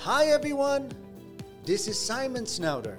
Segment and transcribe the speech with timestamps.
[0.00, 0.92] Hi everyone,
[1.64, 2.98] this is Simon Snelder.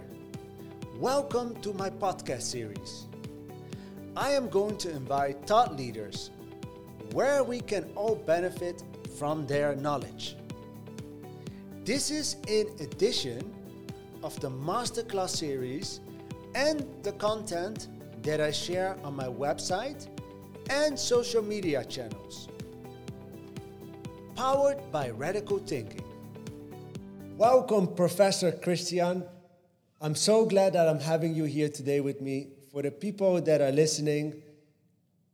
[0.98, 3.06] Welcome to my podcast series.
[4.16, 6.32] I am going to invite thought leaders
[7.14, 8.84] where we can all benefit
[9.18, 10.38] from their knowledge.
[11.86, 13.54] This is in addition
[14.24, 16.02] of the masterclass series
[16.56, 17.90] and the content
[18.24, 20.08] that I share on my website
[20.72, 22.50] and social media channels.
[24.36, 26.07] Powered by Radical Thinking.
[27.38, 29.24] Welcome, Professor Christian.
[30.02, 32.48] I'm so glad that I'm having you here today with me.
[32.72, 34.42] For the people that are listening,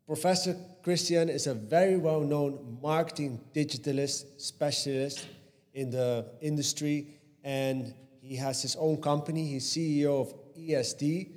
[0.05, 0.53] Professor
[0.83, 5.25] Christian is a very well known marketing digitalist specialist
[5.73, 7.07] in the industry,
[7.41, 9.47] and he has his own company.
[9.47, 11.29] He's CEO of ESD,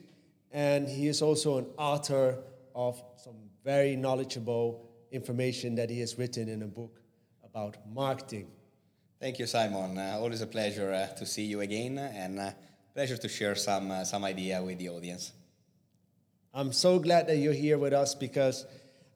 [0.51, 2.39] and he is also an author
[2.75, 7.01] of some very knowledgeable information that he has written in a book
[7.45, 8.49] about marketing.
[9.19, 9.97] Thank you, Simon.
[9.97, 12.51] Uh, always a pleasure uh, to see you again, and uh,
[12.93, 15.33] pleasure to share some uh, some idea with the audience.
[16.53, 18.67] I'm so glad that you're here with us because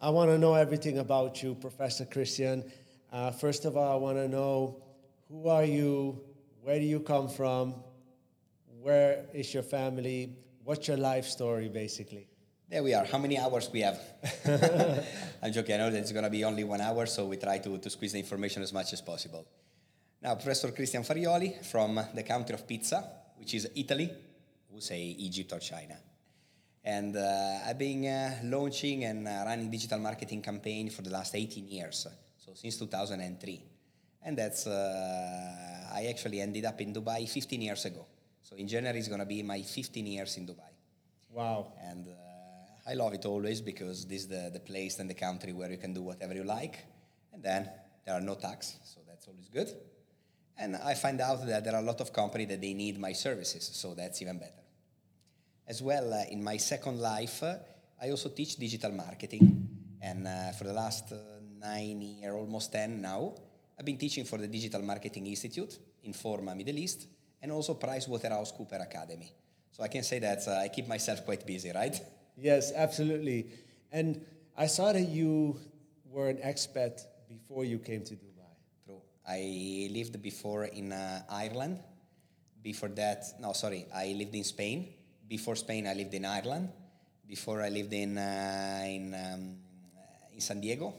[0.00, 2.64] I want to know everything about you, Professor Christian.
[3.12, 4.82] Uh, first of all, I want to know
[5.28, 6.18] who are you,
[6.62, 7.74] where do you come from,
[8.80, 12.26] where is your family, what's your life story, basically.
[12.70, 13.04] There we are.
[13.04, 14.00] How many hours we have?
[15.42, 15.74] I'm joking.
[15.74, 17.90] I know that it's going to be only one hour, so we try to, to
[17.90, 19.46] squeeze the information as much as possible.
[20.22, 23.02] Now, Professor Christian Farioli from the country of pizza,
[23.38, 24.10] which is Italy,
[24.70, 25.96] we say Egypt or China.
[26.84, 31.34] And uh, I've been uh, launching and uh, running digital marketing campaign for the last
[31.34, 33.64] 18 years, so since 2003.
[34.22, 38.04] And that's, uh, I actually ended up in Dubai 15 years ago.
[38.42, 40.70] So in January is going to be my 15 years in Dubai.
[41.30, 41.72] Wow.
[41.82, 45.54] And uh, I love it always because this is the, the place and the country
[45.54, 46.84] where you can do whatever you like.
[47.32, 47.70] And then
[48.04, 49.74] there are no tax, so that's always good.
[50.60, 53.12] And I find out that there are a lot of companies that they need my
[53.14, 54.62] services, so that's even better.
[55.66, 57.54] As well, uh, in my second life, uh,
[58.02, 59.68] I also teach digital marketing.
[60.02, 61.16] And uh, for the last uh,
[61.58, 63.34] nine years, almost 10 now,
[63.78, 67.06] I've been teaching for the Digital Marketing Institute Informa, Middle East,
[67.40, 69.32] and also PricewaterhouseCooper Academy.
[69.72, 71.98] So I can say that uh, I keep myself quite busy, right?
[72.36, 73.46] Yes, absolutely.
[73.90, 74.20] And
[74.56, 75.58] I saw that you
[76.04, 78.29] were an expat before you came to Dubai.
[79.30, 81.78] I lived before in uh, Ireland.
[82.62, 84.88] Before that, no, sorry, I lived in Spain.
[85.28, 86.68] Before Spain, I lived in Ireland.
[87.26, 89.56] Before I lived in uh, in um,
[90.34, 90.92] in San Diego,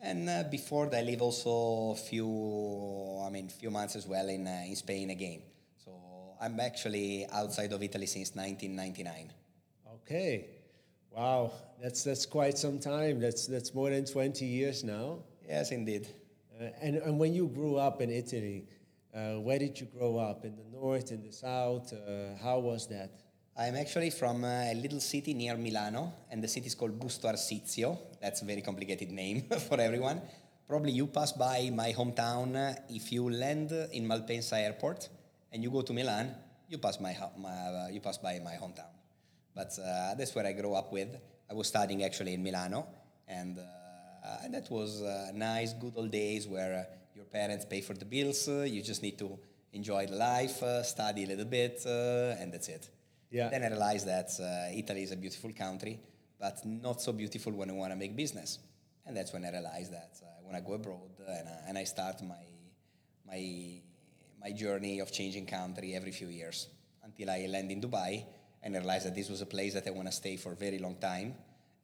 [0.00, 4.28] and uh, before that, I lived also a few, I mean, few months as well
[4.28, 5.42] in uh, in Spain again.
[5.84, 5.90] So
[6.40, 9.32] I'm actually outside of Italy since 1999.
[9.96, 10.46] Okay,
[11.10, 11.50] wow,
[11.82, 13.18] that's that's quite some time.
[13.18, 15.18] That's that's more than 20 years now.
[15.48, 16.06] Yes, indeed.
[16.60, 18.64] Uh, and, and when you grew up in Italy,
[19.14, 20.44] uh, where did you grow up?
[20.44, 21.92] In the north, in the south?
[21.92, 23.10] Uh, how was that?
[23.56, 27.98] I'm actually from a little city near Milano, and the city is called Busto Arsizio.
[28.20, 30.20] That's a very complicated name for everyone.
[30.68, 32.76] Probably you pass by my hometown.
[32.88, 35.08] If you land in Malpensa Airport
[35.52, 36.34] and you go to Milan,
[36.68, 38.90] you pass, my, my uh, you pass by my hometown.
[39.54, 41.16] But uh, that's where I grew up with.
[41.48, 42.86] I was studying actually in Milano,
[43.28, 43.83] and uh, uh,
[44.24, 47.94] Uh, and that was uh, nice, good old days where uh, your parents pay for
[47.94, 48.48] the bills.
[48.48, 49.38] Uh, you just need to
[49.72, 52.88] enjoy the life, uh, study a little bit, and that's it.
[53.30, 53.48] Yeah.
[53.50, 54.30] Then I realized that
[54.74, 56.00] Italy is a beautiful country,
[56.40, 58.60] but not so beautiful when you want to make business.
[59.04, 62.22] And that's when I realized that I want to go abroad and, and I start
[62.22, 62.46] my,
[63.26, 63.80] my,
[64.40, 66.68] my journey of changing country every few years
[67.02, 68.24] until I land in Dubai
[68.62, 70.56] and I realized that this was a place that I want to stay for a
[70.56, 71.34] very long time.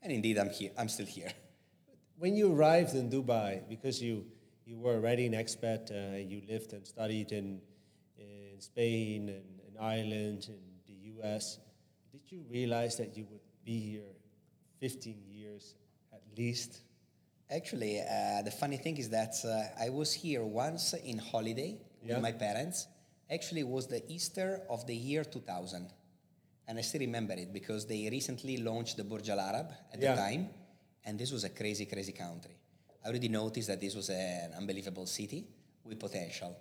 [0.02, 0.70] And indeed, I'm here.
[0.78, 1.30] I'm still here.
[2.20, 4.26] when you arrived in Dubai, because you,
[4.66, 7.62] you were already an expat, uh, you lived and studied in,
[8.18, 11.58] in Spain and in Ireland and the US,
[12.12, 14.12] did you realize that you would be here
[14.80, 15.74] 15 years
[16.12, 16.82] at least?
[17.50, 22.14] Actually, uh, the funny thing is that uh, I was here once in holiday yeah.
[22.14, 22.86] with my parents.
[23.32, 25.90] Actually, it was the Easter of the year 2000.
[26.68, 30.14] And I still remember it because they recently launched the Burj Al Arab at yeah.
[30.14, 30.50] the time
[31.04, 32.56] and this was a crazy, crazy country.
[33.04, 35.46] I already noticed that this was an unbelievable city
[35.84, 36.56] with potential.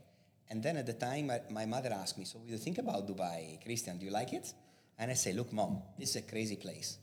[0.49, 3.07] And then at the time, my mother asked me, So, what do you think about
[3.07, 3.63] Dubai?
[3.63, 4.51] Christian, do you like it?
[4.97, 6.97] And I say, Look, mom, this is a crazy place.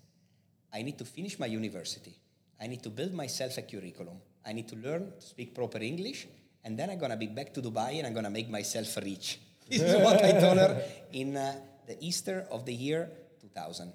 [0.73, 2.15] I need to finish my university.
[2.61, 4.19] I need to build myself a curriculum.
[4.45, 6.27] I need to learn to speak proper English.
[6.65, 8.97] And then I'm going to be back to Dubai and I'm going to make myself
[8.97, 9.41] rich.
[9.69, 10.83] This is what I told her
[11.13, 11.55] in uh,
[11.87, 13.11] the Easter of the year
[13.41, 13.93] 2000.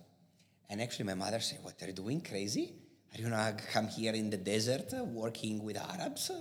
[0.70, 2.22] And actually, my mother said, What are you doing?
[2.22, 2.74] Crazy?
[3.14, 6.32] Are you gonna come here in the desert uh, working with Arabs?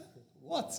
[0.42, 0.72] What?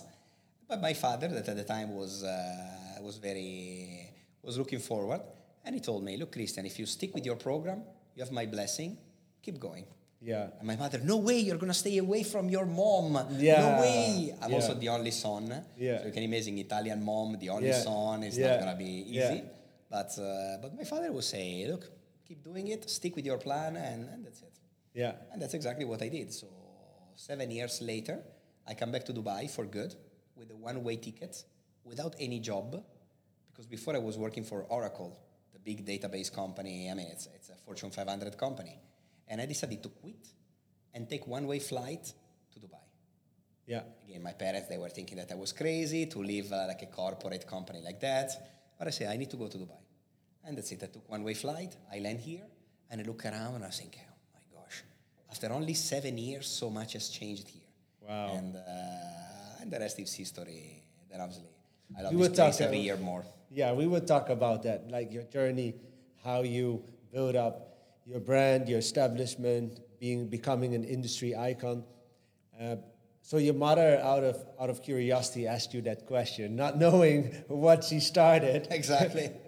[0.68, 4.08] But my father, that at the time was uh, was very
[4.42, 5.20] was looking forward,
[5.64, 7.82] and he told me, "Look, Christian, if you stick with your program,
[8.14, 8.96] you have my blessing.
[9.42, 9.84] Keep going."
[10.24, 10.48] Yeah.
[10.58, 13.18] And my mother, no way, you're gonna stay away from your mom.
[13.38, 13.60] Yeah.
[13.60, 14.34] No way.
[14.40, 14.56] I'm Yeah.
[14.56, 15.44] also the only son.
[15.76, 15.98] Yeah.
[15.98, 17.80] So you can imagine Italian mom, the only Yeah.
[17.82, 18.22] son.
[18.22, 18.50] It's Yeah.
[18.52, 19.18] not gonna be easy.
[19.18, 19.40] Yeah.
[19.90, 21.84] But uh, but my father would say, look,
[22.26, 24.48] keep doing it, stick with your plan, and, and that's it.
[24.94, 25.12] Yeah.
[25.32, 26.32] And that's exactly what I did.
[26.32, 26.46] So
[27.16, 28.20] seven years later,
[28.66, 29.94] I come back to Dubai for good
[30.36, 31.44] with a one-way ticket,
[31.84, 32.82] without any job,
[33.50, 35.18] because before I was working for Oracle,
[35.52, 36.90] the big database company.
[36.90, 38.78] I mean, it's it's a Fortune 500 company,
[39.28, 40.26] and I decided to quit
[40.94, 42.12] and take one-way flight
[42.52, 42.84] to Dubai.
[43.66, 43.82] Yeah.
[44.04, 46.86] Again, my parents they were thinking that I was crazy to leave uh, like a
[46.86, 48.30] corporate company like that.
[48.78, 49.82] But I said I need to go to Dubai,
[50.44, 50.82] and that's it.
[50.82, 51.76] I took one-way flight.
[51.92, 52.46] I land here,
[52.90, 53.98] and I look around, and I think,
[55.32, 57.70] after only seven years, so much has changed here.
[58.06, 58.34] Wow.
[58.36, 60.82] And uh, and the rest is history.
[61.10, 61.48] Then obviously,
[61.96, 63.24] I love We this place talk, every year more.
[63.50, 65.74] Yeah, we would talk about that, like your journey,
[66.22, 67.56] how you build up
[68.04, 71.84] your brand, your establishment, being becoming an industry icon.
[72.60, 72.76] Uh,
[73.22, 77.84] so your mother, out of out of curiosity, asked you that question, not knowing what
[77.84, 78.68] she started.
[78.80, 79.30] Exactly.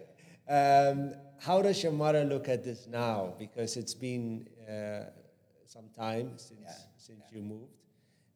[0.46, 3.32] Um, how does your mother look at this now?
[3.38, 5.04] Because it's been uh,
[5.66, 7.72] some time since Yeah, since you moved,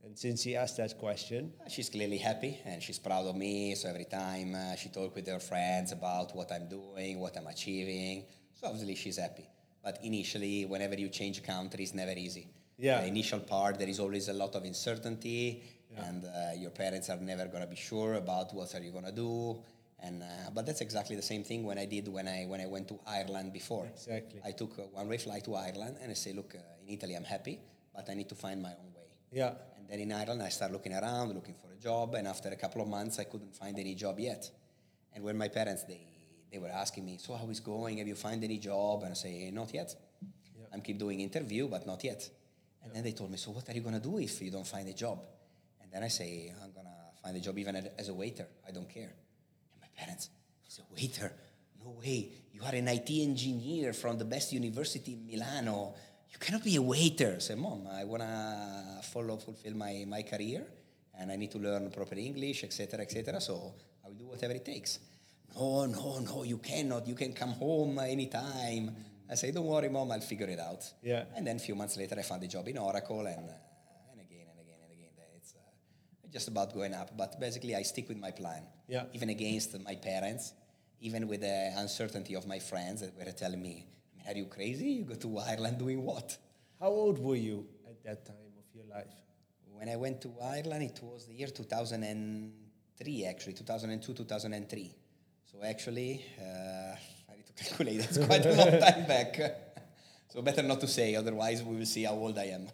[0.04, 1.52] and since she asked that question.
[1.68, 3.74] She's clearly happy and she's proud of me.
[3.74, 7.46] So every time uh, she talks with her friends about what I'm doing, what I'm
[7.46, 9.46] achieving, so obviously she's happy.
[9.82, 12.48] But initially, whenever you change country, it's never easy.
[12.76, 13.00] Yeah.
[13.00, 15.62] The initial part, there is always a lot of uncertainty,
[15.96, 19.06] and uh, your parents are never going to be sure about what are you going
[19.06, 19.62] to do.
[20.00, 22.66] And uh, but that's exactly the same thing when I did when I when I
[22.66, 23.86] went to Ireland before.
[23.86, 24.40] Exactly.
[24.44, 27.24] I took a one-way flight to Ireland, and I say, look, uh, in Italy I'm
[27.24, 27.58] happy,
[27.94, 29.08] but I need to find my own way.
[29.32, 29.54] Yeah.
[29.76, 32.56] And then in Ireland, I start looking around, looking for a job, and after a
[32.56, 34.50] couple of months, I couldn't find any job yet.
[35.14, 36.00] And when my parents, they,
[36.52, 37.98] they were asking me, so how is going?
[37.98, 39.02] Have you found any job?
[39.02, 39.94] And I say, not yet.
[40.72, 42.28] I'm keep doing interview, but not yet.
[42.84, 44.88] And then they told me, so what are you gonna do if you don't find
[44.88, 45.26] a job?
[45.82, 48.46] And then I say, I'm gonna find a job even as a waiter.
[48.66, 49.12] I don't care.
[49.98, 50.30] Parents,
[50.66, 51.32] as a waiter,
[51.84, 52.30] no way.
[52.52, 55.94] You are an IT engineer from the best university in Milano.
[56.30, 57.34] You cannot be a waiter.
[57.36, 60.64] I say, mom, I wanna follow, fulfill my, my career,
[61.18, 63.40] and I need to learn proper English, etc., etc.
[63.40, 63.74] So
[64.04, 64.98] I will do whatever it takes.
[65.56, 67.06] No, no, no, you cannot.
[67.08, 68.94] You can come home anytime.
[69.30, 70.84] I say, don't worry, mom, I'll figure it out.
[71.02, 71.24] Yeah.
[71.34, 73.28] And then a few months later, I found a job in Oracle, and
[74.20, 75.10] again and again and again.
[75.36, 75.58] It's uh,
[76.32, 77.16] just about going up.
[77.16, 78.62] But basically, I stick with my plan.
[78.86, 79.04] Yeah.
[79.12, 80.52] Even against my parents,
[81.00, 84.46] even with the uncertainty of my friends that were telling me, I mean, are you
[84.46, 84.90] crazy?
[84.90, 86.36] You go to Ireland doing what?
[86.80, 89.14] How old were you at that time of your life?
[89.72, 94.94] When I went to Ireland, it was the year 2003, actually, 2002, 2003.
[95.52, 96.96] So actually, uh,
[97.30, 99.40] I need to calculate, that's quite a long time back.
[100.28, 102.68] So better not to say, otherwise we will see how old I am.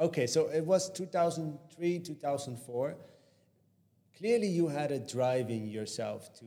[0.00, 2.96] Okay, so it was 2003, 2004.
[4.16, 6.44] Clearly, you had a drive in yourself to,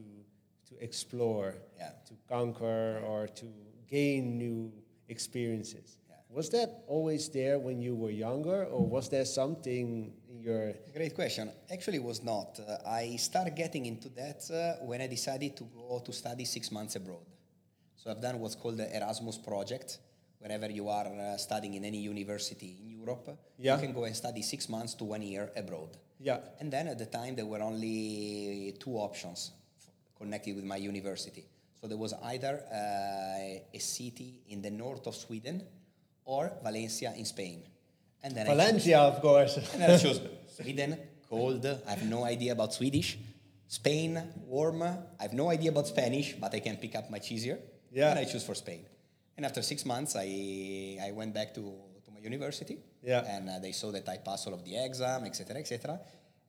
[0.69, 1.91] to explore, Yeah.
[2.07, 3.45] to conquer, or to
[3.89, 4.71] gain new
[5.09, 5.97] experiences.
[6.09, 6.15] Yeah.
[6.29, 10.73] Was that always there when you were younger, or was there something in your.
[10.93, 11.51] Great question.
[11.71, 12.57] Actually, it was not.
[12.59, 16.71] Uh, I started getting into that uh, when I decided to go to study six
[16.71, 17.25] months abroad.
[17.97, 19.99] So I've done what's called the Erasmus project.
[20.41, 23.75] Wherever you are uh, studying in any university in Europe, Yeah.
[23.75, 25.97] you can go and study six months to one year abroad.
[26.19, 26.39] Yeah.
[26.59, 29.51] And then at the time, there were only two options
[30.17, 31.45] connected with my university.
[31.79, 35.63] So there was either uh, a city in the north of Sweden
[36.25, 37.63] or Valencia in Spain.
[38.23, 39.57] And then chose- Valencia, of course.
[39.73, 40.21] and I chose
[40.57, 40.97] Sweden,
[41.29, 41.65] cold.
[41.65, 43.17] I have no idea about Swedish.
[43.67, 44.81] Spain, warm.
[44.83, 47.57] I have no idea about Spanish, but I can pick up much easier.
[47.91, 48.09] Yeah.
[48.11, 48.85] And I choose for Spain.
[49.37, 52.77] And after six months, I, I went back to, to my university.
[53.01, 53.23] Yeah.
[53.25, 55.99] And uh, they saw that I passed all of the exam, etc., etc.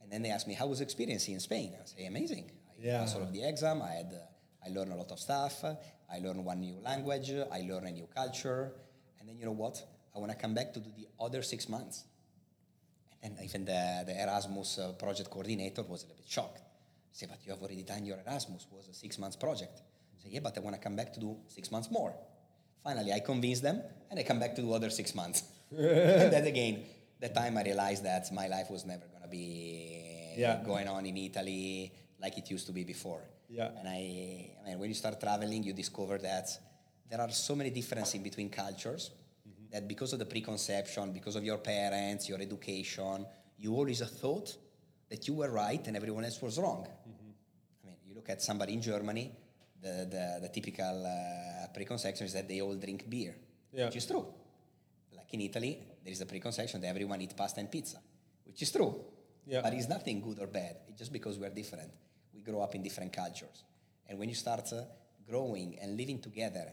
[0.02, 1.74] And then they asked me, how was the experience in Spain?
[1.80, 2.50] I say, amazing.
[2.70, 2.98] I Yeah.
[3.00, 3.80] passed all of the exam.
[3.82, 5.64] I had, uh, I learned a lot of stuff.
[5.64, 7.30] I learned one new language.
[7.30, 8.72] I learned a new culture.
[9.18, 9.82] And then you know what?
[10.14, 12.04] I want to come back to do the other six months.
[13.22, 16.58] And then even the, the Erasmus uh, project coordinator was a little bit shocked.
[17.12, 19.80] He said, but you have already done your Erasmus, it was a six months project.
[19.80, 22.14] I said, yeah, but I want to come back to do six months more.
[22.82, 25.44] Finally, I convince them, and I come back to do other six months.
[25.70, 26.84] and then again,
[27.20, 30.62] that time I realized that my life was never going to be Yeah.
[30.64, 33.22] going on in Italy like it used to be before.
[33.48, 33.70] Yeah.
[33.78, 36.48] And I, I mean, when you start traveling, you discover that
[37.10, 39.10] there are so many differences in between cultures
[39.46, 39.66] mm-hmm.
[39.72, 43.26] that because of the preconception, because of your parents, your education,
[43.58, 44.56] you always thought
[45.10, 46.86] that you were right and everyone else was wrong.
[46.86, 47.30] Mm-hmm.
[47.82, 49.30] I mean, you look at somebody in Germany,
[49.82, 53.34] the, the, the typical uh, preconception is that they all drink beer,
[53.72, 53.86] Yeah.
[53.86, 54.26] which is true.
[55.16, 57.98] Like in Italy, there is a preconception that everyone eats pasta and pizza,
[58.46, 58.94] which is true.
[59.46, 59.60] Yeah.
[59.62, 60.76] But it's nothing good or bad.
[60.88, 61.90] It's just because we're different.
[62.34, 63.64] We grow up in different cultures.
[64.08, 64.82] And when you start uh,
[65.28, 66.66] growing and living together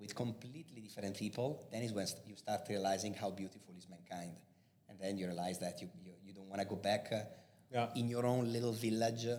[0.00, 4.32] with completely different people, then is when st- you start realizing how beautiful is mankind.
[4.88, 7.20] And then you realize that you, you, you don't want to go back uh,
[7.70, 7.88] Yeah.
[7.96, 9.36] in your own little village uh,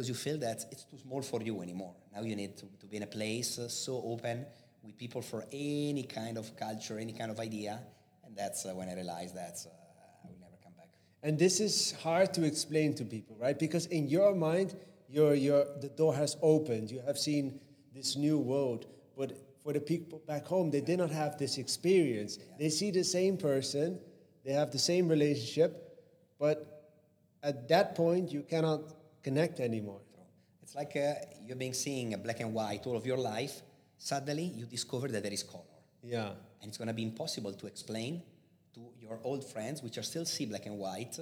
[0.00, 1.92] because you feel that it's too small for you anymore.
[2.14, 4.46] Now you need to, to be in a place uh, so open
[4.82, 7.78] with people for any kind of culture, any kind of idea.
[8.24, 10.88] And that's uh, when I realized that uh, I will never come back.
[11.22, 13.58] And this is hard to explain to people, right?
[13.58, 14.74] Because in your mind,
[15.06, 16.90] your, your, the door has opened.
[16.90, 17.60] You have seen
[17.94, 18.86] this new world.
[19.18, 22.38] But for the people back home, they did not have this experience.
[22.58, 24.00] They see the same person,
[24.46, 26.80] they have the same relationship, but
[27.42, 28.80] at that point, you cannot
[29.22, 30.00] connect anymore.
[30.62, 33.62] It's like uh, you've been seeing a black and white all of your life.
[33.98, 35.64] Suddenly, you discover that there is color.
[36.02, 36.28] Yeah.
[36.62, 38.22] And it's going to be impossible to explain
[38.74, 41.18] to your old friends, which are still see black and white,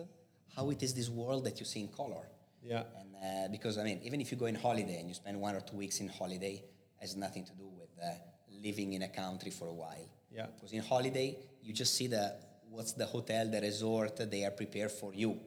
[0.54, 2.26] how it is this world that you see in color.
[2.62, 2.82] Yeah.
[3.00, 5.54] And uh, because, I mean, even if you go in holiday and you spend one
[5.54, 6.62] or two weeks in holiday,
[7.00, 8.10] has nothing to do with uh,
[8.62, 10.08] living in a country for a while.
[10.30, 10.46] Yeah.
[10.54, 12.34] Because in holiday, you just see the
[12.70, 15.38] what's the hotel, the resort, they are prepared for you.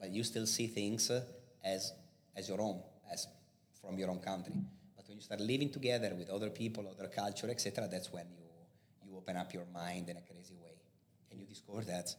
[0.00, 1.22] But you still see things uh,
[1.64, 1.92] as,
[2.36, 2.80] as your own,
[3.12, 3.26] as
[3.80, 4.54] from your own country.
[4.96, 8.46] But when you start living together with other people, other culture, etc., that's when you,
[9.10, 10.74] you open up your mind in a crazy way.
[11.30, 12.14] And you discover that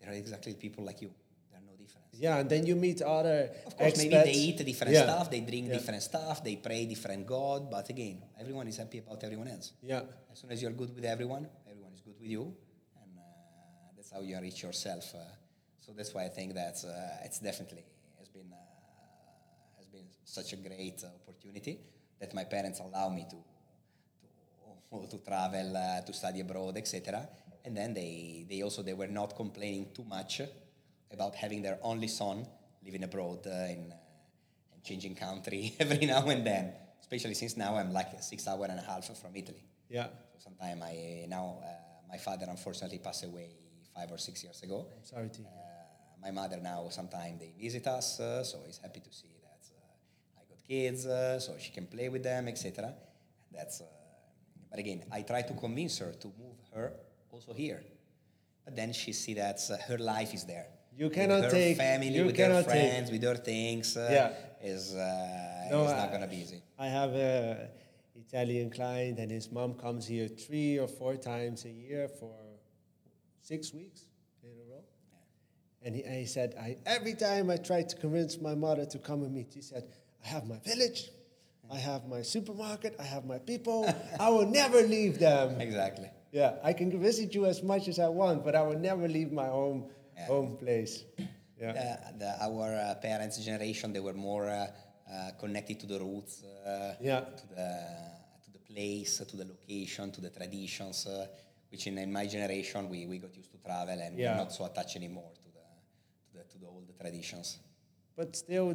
[0.00, 1.10] there are exactly people like you.
[1.50, 2.06] There are no difference.
[2.12, 5.04] Yeah, and then you meet other Of course, maybe they eat different Yeah.
[5.04, 5.74] stuff, they drink Yeah.
[5.74, 9.72] different stuff, they pray different God, but again, everyone is happy about everyone else.
[9.82, 10.02] Yeah.
[10.32, 12.42] As soon as you're good with everyone, everyone is good with you,
[13.02, 13.22] and uh,
[13.96, 15.14] that's how you enrich yourself.
[15.14, 15.18] Uh,
[15.80, 17.84] so that's why I think that uh, it's definitely
[18.18, 18.56] has been uh,
[19.76, 21.78] has been such a great uh, opportunity
[22.20, 23.36] that my parents allow me to
[24.90, 27.28] to, to travel, uh, to study abroad, etc.
[27.64, 30.40] And then they, they also they were not complaining too much
[31.10, 32.46] about having their only son
[32.84, 33.96] living abroad uh, in uh,
[34.72, 36.72] and changing country every now and then.
[37.00, 39.64] Especially since now I'm like six hour and a half from Italy.
[39.88, 40.06] Yeah.
[40.32, 41.68] So sometime I now uh,
[42.08, 43.50] my father unfortunately passed away
[43.94, 44.86] five or six years ago.
[44.96, 45.42] I'm sorry to.
[45.42, 45.72] Uh,
[46.22, 50.40] my mother now sometime they visit us, uh, so he's happy to see that uh,
[50.40, 52.94] I got kids, uh, so she can play with them, etc.
[53.56, 53.76] That's.
[53.80, 53.84] Uh,
[54.70, 56.86] but again, I try to convince her to move her
[57.32, 57.82] also here.
[58.64, 60.68] But then she see that uh, her life is there.
[60.98, 63.86] You With cannot her take- family, you with her cannot take- friends, with her things.
[63.96, 64.30] Uh, Yeah.
[64.74, 66.60] is uh, No, is not gonna be easy.
[66.86, 67.68] I have a
[68.24, 72.34] Italian client, and his mom comes here three or four times a year for
[73.50, 74.00] six weeks
[74.46, 74.84] in a row.
[75.84, 78.98] And he, and he said, I, every time I try to convince my mother to
[79.08, 79.84] come with me, she said,
[80.24, 81.10] I have my village,
[81.70, 85.60] I have my supermarket, I have my people, I will never leave them.
[85.68, 86.10] Exactly.
[86.32, 89.32] Yeah, I can visit you as much as I want, but I will never leave
[89.32, 89.84] my home,
[90.16, 90.26] Yeah.
[90.26, 91.04] home place.
[91.60, 91.70] Yeah.
[91.72, 94.66] Uh, the, our uh, parents' generation, they were more uh,
[95.12, 97.20] uh, connected to the roots, uh, Yeah.
[97.40, 97.68] to the
[98.44, 101.06] to the place, to the location, to the traditions.
[101.06, 101.26] Uh,
[101.70, 104.32] which in, in my generation, we, we got used to travel and Yeah.
[104.32, 105.66] we're not so attached anymore to the
[106.26, 107.58] to the to the old traditions.
[108.16, 108.68] But still,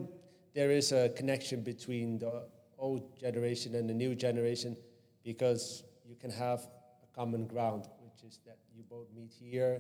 [0.58, 2.48] there is a connection between the
[2.80, 4.76] old generation and the new generation
[5.24, 6.62] because you can have
[7.04, 9.80] a common ground, which is that you both meet here,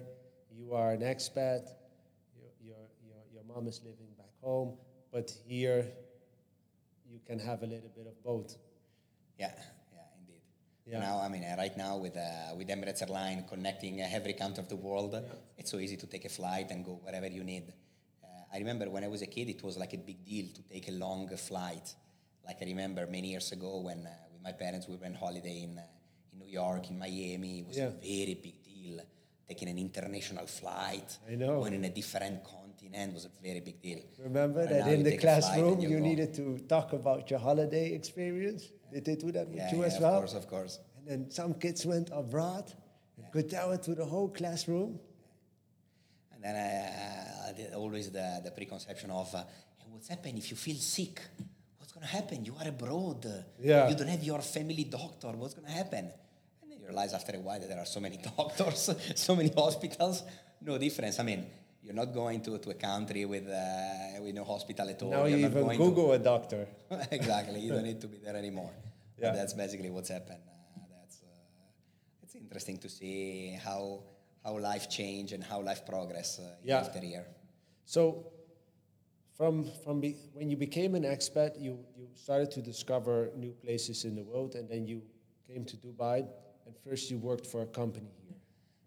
[0.56, 1.64] you are an expat,
[2.38, 4.78] your, your, your, your mom is living back home,
[5.12, 5.84] but here
[7.12, 8.56] you can have a little bit of both.
[9.40, 9.54] Yeah,
[9.92, 10.42] yeah, indeed.
[10.86, 11.00] Yeah.
[11.00, 14.62] Now, I mean, uh, right now with uh, with Emirates Airline connecting uh, every country
[14.62, 15.20] of the world,
[15.58, 17.74] it's so easy to take a flight and go wherever you need.
[18.54, 20.88] I remember when I was a kid, it was like a big deal to take
[20.88, 21.94] a long flight.
[22.46, 25.78] Like I remember many years ago when uh, with my parents we on holiday in
[25.78, 25.82] uh,
[26.34, 27.60] in New York, in Miami.
[27.60, 27.88] It was Yeah.
[27.88, 29.00] a very big deal.
[29.48, 31.60] Taking an international flight, I know.
[31.62, 34.02] going in a different continent was a very big deal.
[34.20, 37.94] Remember that in the take a flight classroom you needed to talk about your holiday
[37.94, 38.64] experience?
[38.94, 40.14] Did they do that with Yeah, you yeah, as of well?
[40.16, 40.80] Of course, of course.
[40.98, 42.66] And then some kids went abroad
[43.18, 45.00] and could tell it to the whole classroom.
[46.34, 49.40] And then uh, the, always the, the preconception of uh,
[49.78, 51.22] "Hey, what's happened if you feel sick?
[51.80, 52.44] What's going to happen?
[52.46, 53.26] You are abroad.
[53.60, 53.90] Yeah.
[53.90, 55.30] You don't have your family doctor.
[55.30, 56.12] What's going to happen?
[56.62, 59.50] And then you realize after a while that there are so many doctors, so many
[59.56, 60.24] hospitals.
[60.62, 61.20] No difference.
[61.20, 61.46] I mean,
[61.84, 65.10] you're not going to, to a country with, uh, with no hospital at all.
[65.12, 66.68] Now You're you not even Google a doctor.
[67.12, 67.60] Exactly.
[67.62, 68.72] You don't need to be there anymore.
[69.18, 69.30] Yeah.
[69.30, 70.40] But that's basically what's happened.
[70.76, 74.02] Uh, that's, uh, it's interesting to see how,
[74.44, 76.80] how life change and how life progress uh, year Yeah.
[76.80, 77.26] after year.
[77.88, 78.34] So
[79.38, 84.04] from from be, when you became an expat, you you started to discover new places
[84.04, 85.02] in the world, and then you
[85.48, 86.28] came to Dubai,
[86.66, 88.36] and first you worked for a company here,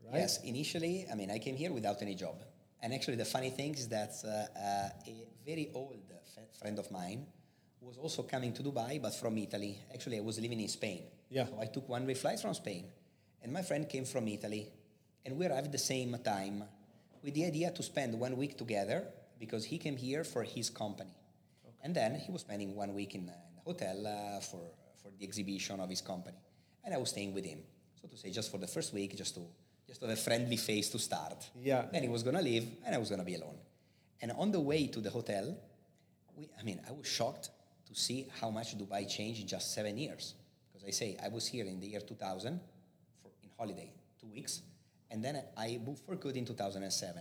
[0.04, 0.20] right?
[0.20, 2.36] Yes, initially, I mean, I came here without any job.
[2.82, 6.90] And actually, the funny thing is that uh, uh, a very old f- friend of
[6.90, 7.26] mine
[7.80, 9.78] was also coming to Dubai, but from Italy.
[9.94, 11.04] Actually, I was living in Spain.
[11.30, 11.46] Yeah.
[11.46, 12.84] So I took one way flight from Spain.
[13.42, 14.68] And my friend came from Italy.
[15.24, 16.64] And we arrived at the same time
[17.22, 19.06] with the idea to spend one week together
[19.38, 21.10] because he came here for his company.
[21.82, 24.60] And then he was spending one week in, uh, in the hotel uh, for,
[25.02, 26.36] for the exhibition of his company.
[26.84, 27.60] And I was staying with him.
[28.00, 29.40] So to say, just for the first week, just to,
[29.86, 31.48] just to have a friendly face to start.
[31.58, 31.86] Yeah.
[31.90, 33.56] Then he was going to leave, and I was going to be alone.
[34.20, 35.56] And on the way to the hotel,
[36.36, 37.50] we, I mean, I was shocked
[37.86, 40.34] to see how much Dubai changed in just seven years.
[40.72, 42.60] Because I say, I was here in the year 2000
[43.22, 44.62] for, in holiday, two weeks,
[45.10, 47.18] and then I moved for good in 2007.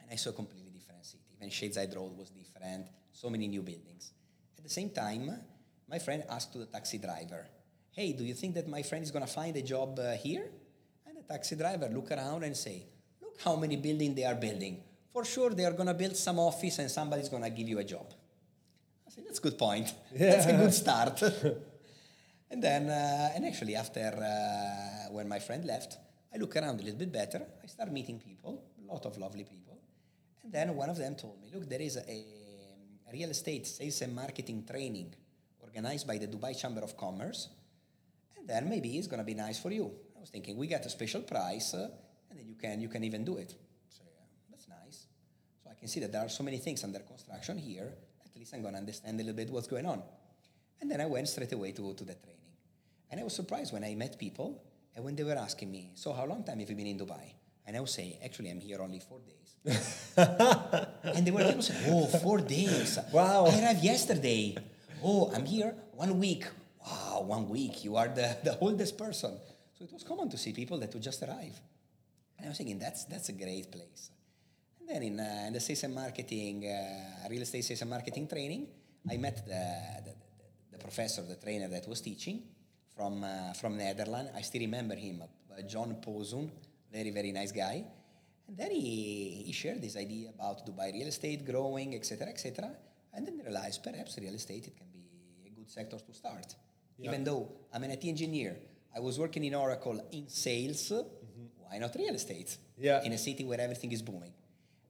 [0.00, 1.22] And I saw a completely different city.
[1.36, 4.12] Even Sheikh Zayed Road was different, so many new buildings.
[4.58, 5.30] At the same time,
[5.88, 7.46] my friend asked to the taxi driver,
[7.92, 10.50] hey, do you think that my friend is going to find a job uh, here?
[11.06, 12.86] And the taxi driver look around and say,
[13.22, 14.82] look how many buildings they are building.
[15.12, 17.78] For sure, they are going to build some office and somebody's going to give you
[17.78, 18.06] a job.
[19.06, 19.92] I said, that's a good point.
[20.14, 21.20] That's a good start.
[22.50, 25.96] and then, uh, and actually, after uh, when my friend left,
[26.32, 27.42] I look around a little bit better.
[27.62, 29.78] I start meeting people, a lot of lovely people.
[30.42, 34.00] And then one of them told me, look, there is a, a real estate sales
[34.02, 35.14] and marketing training
[35.60, 37.48] organized by the Dubai Chamber of Commerce.
[38.38, 39.90] And then maybe it's going to be nice for you.
[40.16, 41.88] I was thinking, we get a special price, uh,
[42.30, 43.54] and then you can, you can even do it.
[43.88, 45.06] So yeah, that's nice.
[45.62, 47.92] So I can see that there are so many things under construction here.
[48.24, 50.02] At least I'm going to understand a little bit what's going on.
[50.80, 52.36] And then I went straight away to, to the training.
[53.10, 54.62] And I was surprised when I met people
[55.00, 57.32] and when they were asking me, so how long time have you been in Dubai?
[57.66, 59.56] And I would say, actually, I'm here only four days.
[60.14, 62.98] and they were people saying, oh, four days.
[63.10, 63.46] Wow.
[63.46, 64.58] I arrived yesterday.
[65.02, 66.44] Oh, I'm here one week.
[66.86, 67.82] Wow, one week.
[67.82, 69.38] You are the, the oldest person.
[69.78, 71.58] So it was common to see people that would just arrive.
[72.36, 74.10] And I was thinking, that's, that's a great place.
[74.80, 78.28] And then in, uh, in the sales and marketing, uh, real estate sales and marketing
[78.28, 78.66] training,
[79.10, 80.14] I met the, the,
[80.72, 82.42] the professor, the trainer that was teaching
[83.00, 84.30] from, uh, from Netherlands.
[84.36, 86.50] I still remember him, uh, John Pozun,
[86.92, 87.84] very, very nice guy.
[88.46, 92.70] And then he, he shared this idea about Dubai real estate growing, etc., etc.
[93.14, 95.06] And then realized perhaps real estate it can be
[95.46, 96.54] a good sector to start.
[96.98, 97.08] Yeah.
[97.08, 98.56] Even though I'm an IT engineer,
[98.94, 100.92] I was working in Oracle in sales.
[101.64, 102.58] Why not real estate?
[102.76, 103.02] Yeah.
[103.02, 104.34] In a city where everything is booming.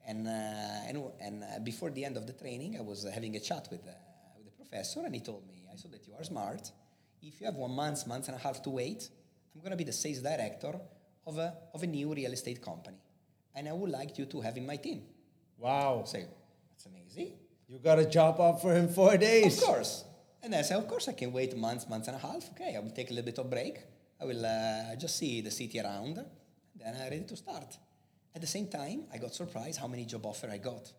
[0.06, 3.40] And, uh, and, and uh, before the end of the training, I was having a
[3.40, 3.92] chat with, uh,
[4.36, 6.72] with the professor, and he told me, I saw that you are smart.
[7.22, 9.08] If you have one month, month and a half to wait,
[9.54, 10.74] I'm going to be the sales director
[11.26, 12.96] of a, of a new real estate company.
[13.54, 15.02] And I would like you to have in my team.
[15.58, 16.04] Wow.
[16.06, 16.26] Say,
[16.70, 17.32] that's amazing.
[17.68, 19.58] You got a job offer in four days.
[19.58, 20.04] Of course.
[20.42, 22.50] And I said, of course, I can wait months, months and a half.
[22.52, 23.78] Okay, I will take a little bit of break.
[24.20, 26.14] I will uh, just see the city around.
[26.74, 27.76] Then I'm ready to start.
[28.34, 30.92] At the same time, I got surprised how many job offer I got.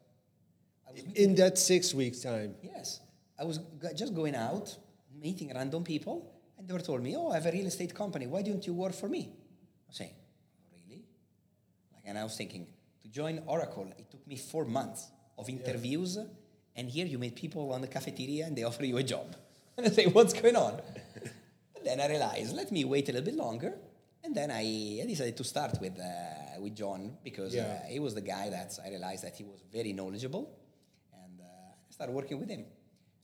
[0.87, 2.55] I In that six weeks time.
[2.61, 2.99] Yes.
[3.39, 3.59] I was
[3.95, 4.77] just going out,
[5.21, 8.27] meeting random people, and they were told me, oh, I have a real estate company.
[8.27, 9.29] Why don't you work for me?
[9.29, 10.13] I was saying,
[10.71, 11.03] really?
[11.93, 12.67] Like, and I was thinking,
[13.03, 15.07] to join Oracle, it took me four months
[15.37, 16.17] of interviews,
[16.75, 19.35] and here you meet people on the cafeteria and they offer you a job.
[19.77, 20.81] And I say, what's going on?
[21.73, 23.73] but then I realized, let me wait a little bit longer.
[24.23, 27.79] And then I, I decided to start with, uh, with John because Yeah.
[27.85, 30.51] uh, he was the guy that I realized that he was very knowledgeable.
[31.23, 32.65] And uh, I started working with him.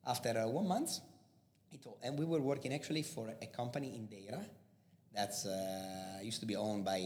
[0.06, 0.92] After uh, one month,
[1.70, 4.44] he told, and we were working actually for a company in Deira
[5.14, 7.00] that's uh, used to be owned by,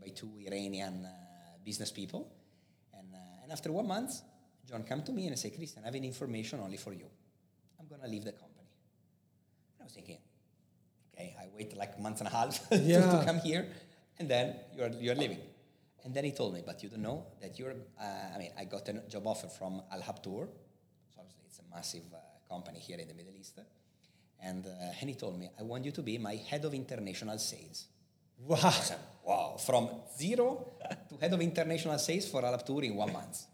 [0.00, 1.10] by two Iranian uh,
[1.64, 2.30] business people.
[2.96, 4.12] And, uh, and after one month,
[4.68, 7.06] John came to me and said, Christian, I have an information only for you.
[7.80, 8.68] I'm going to leave the company.
[9.74, 10.18] And I was thinking,
[11.14, 13.18] okay, I wait like a month and a half to, Yeah.
[13.18, 13.66] to come here,
[14.18, 15.40] and then you're, you're leaving.
[16.04, 18.04] And then he told me, but you don't know that you're, uh,
[18.34, 20.46] I mean, I got a job offer from Al Habtoor.
[21.12, 22.18] So obviously it's a massive uh,
[22.48, 23.60] company here in the Middle East.
[24.40, 27.38] And, uh, and he told me, I want you to be my head of international
[27.38, 27.86] sales.
[28.46, 28.70] Wow.
[28.70, 30.72] Said, wow, from zero
[31.08, 33.46] to head of international sales for Al Habtoor in one month.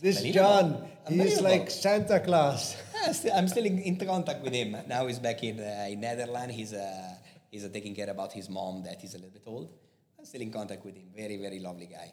[0.00, 0.22] This.
[0.22, 2.76] John, he is like Santa Claus.
[2.98, 4.76] Yeah, still, I'm still in, in contact with him.
[4.88, 6.52] Now he's back in, uh, in Netherlands.
[6.52, 7.14] He's, uh,
[7.48, 9.70] he's uh, taking care about his mom that is a little bit old.
[10.18, 11.04] I'm still in contact with him.
[11.16, 12.10] Very, very lovely guy.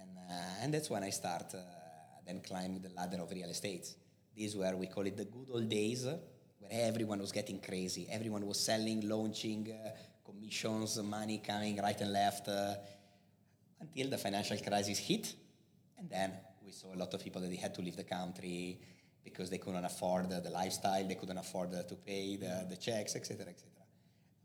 [0.00, 1.58] And, uh, and that's when I start uh,
[2.26, 3.94] then climbing the ladder of real estate.
[4.36, 6.18] This where we call it the good old days, uh,
[6.58, 8.06] where everyone was getting crazy.
[8.10, 9.90] Everyone was selling, launching, uh,
[10.24, 12.48] commissions, money coming right and left.
[12.48, 12.74] Uh,
[13.80, 15.34] until the financial crisis hit,
[15.98, 16.32] and then
[16.64, 18.78] we saw a lot of people that they had to leave the country
[19.22, 23.46] because they couldn't afford the, lifestyle, they couldn't afford to pay the, the checks, etc.,
[23.48, 23.70] etc.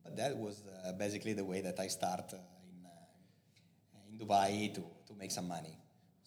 [0.04, 4.73] But that was uh, basically the way that I start uh, in, uh, in Dubai
[4.73, 5.78] to, to make some money.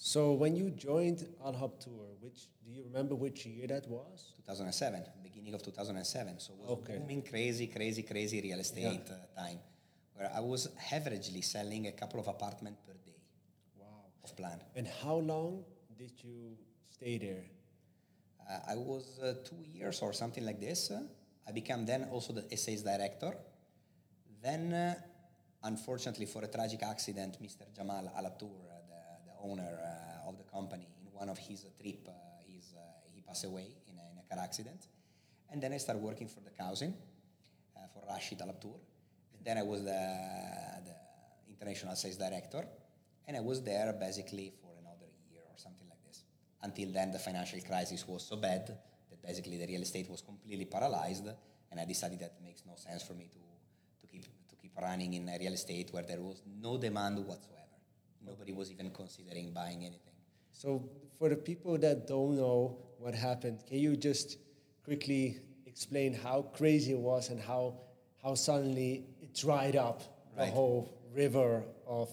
[0.04, 4.32] So when you joined Al Habtoor, which do you remember which year that was?
[4.46, 6.40] 2007, beginning of 2007.
[6.40, 6.98] So it was okay.
[6.98, 9.14] booming, crazy, crazy, crazy real estate yeah.
[9.14, 9.60] uh, time,
[10.14, 13.20] where I was averagely selling a couple of apartments per day.
[13.78, 13.86] Wow.
[14.24, 14.60] Of plan.
[14.74, 15.62] And how long
[15.96, 16.56] did you
[16.90, 17.44] stay there?
[18.50, 20.90] Uh, I was uh, two years or something like this.
[21.46, 23.36] I became then also the sales director.
[24.42, 24.94] Then, uh,
[25.62, 27.72] unfortunately, for a tragic accident, Mr.
[27.72, 28.71] Jamal Al Habtoor,
[29.42, 32.12] owner uh, of the company, in one of his uh, trip, uh,
[32.46, 32.80] he's, uh,
[33.12, 34.86] he passed away in a, in a, car accident.
[35.50, 36.94] And then I started working for the Cousin,
[37.92, 38.78] for Rashid Al Habtoor.
[39.36, 40.96] And then I was the, the
[41.50, 42.64] international sales director.
[43.26, 46.24] And I was there basically for another year or something like this.
[46.62, 50.64] Until then, the financial crisis was so bad that basically the real estate was completely
[50.64, 51.28] paralyzed.
[51.70, 55.30] And I decided that makes no sense for me to keep, to keep running in
[55.38, 57.61] real estate where there was no demand whatsoever.
[58.26, 60.14] Nobody was even considering buying anything.
[60.52, 64.38] So, for the people that don't know what happened, can you just
[64.84, 67.74] quickly explain how crazy it was and how,
[68.22, 70.02] how suddenly it dried up
[70.36, 70.46] right.
[70.46, 72.08] the whole river of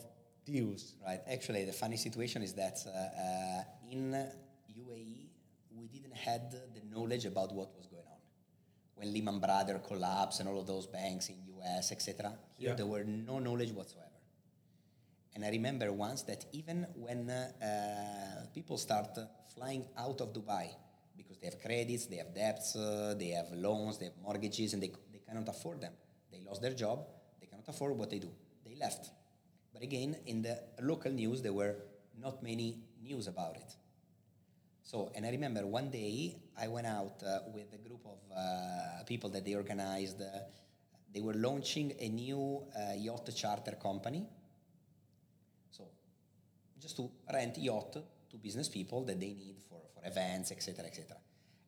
[0.46, 0.96] deals?
[1.06, 1.20] Right.
[1.30, 5.28] Actually, the funny situation is that uh, uh, in UAE,
[5.76, 8.18] we didn't had the knowledge about what was going on.
[8.96, 12.34] When Lehman Brothers collapsed and all of those banks in US, etc.
[12.58, 12.76] Here yeah.
[12.76, 14.09] there were no knowledge whatsoever.
[15.40, 19.18] And I remember once that even when uh, uh, people start
[19.56, 20.68] flying out of Dubai
[21.16, 24.84] because they have credits, they have debts, uh, they have loans, they have mortgages, and
[24.84, 25.94] they, they cannot afford them.
[26.30, 27.08] They lost their job,
[27.40, 28.30] they cannot afford what they do.
[28.66, 29.12] They left.
[29.74, 31.78] But again, in the local news, there were
[32.22, 33.74] not many news about it.
[34.84, 39.04] So, and I remember one day I went out uh, with a group of uh,
[39.06, 40.40] people that they organized uh,
[41.14, 44.28] they were launching a new uh, yacht charter company.
[46.80, 50.86] Just to rent a yacht to business people that they need for, for events, etc.,
[50.86, 51.18] etc.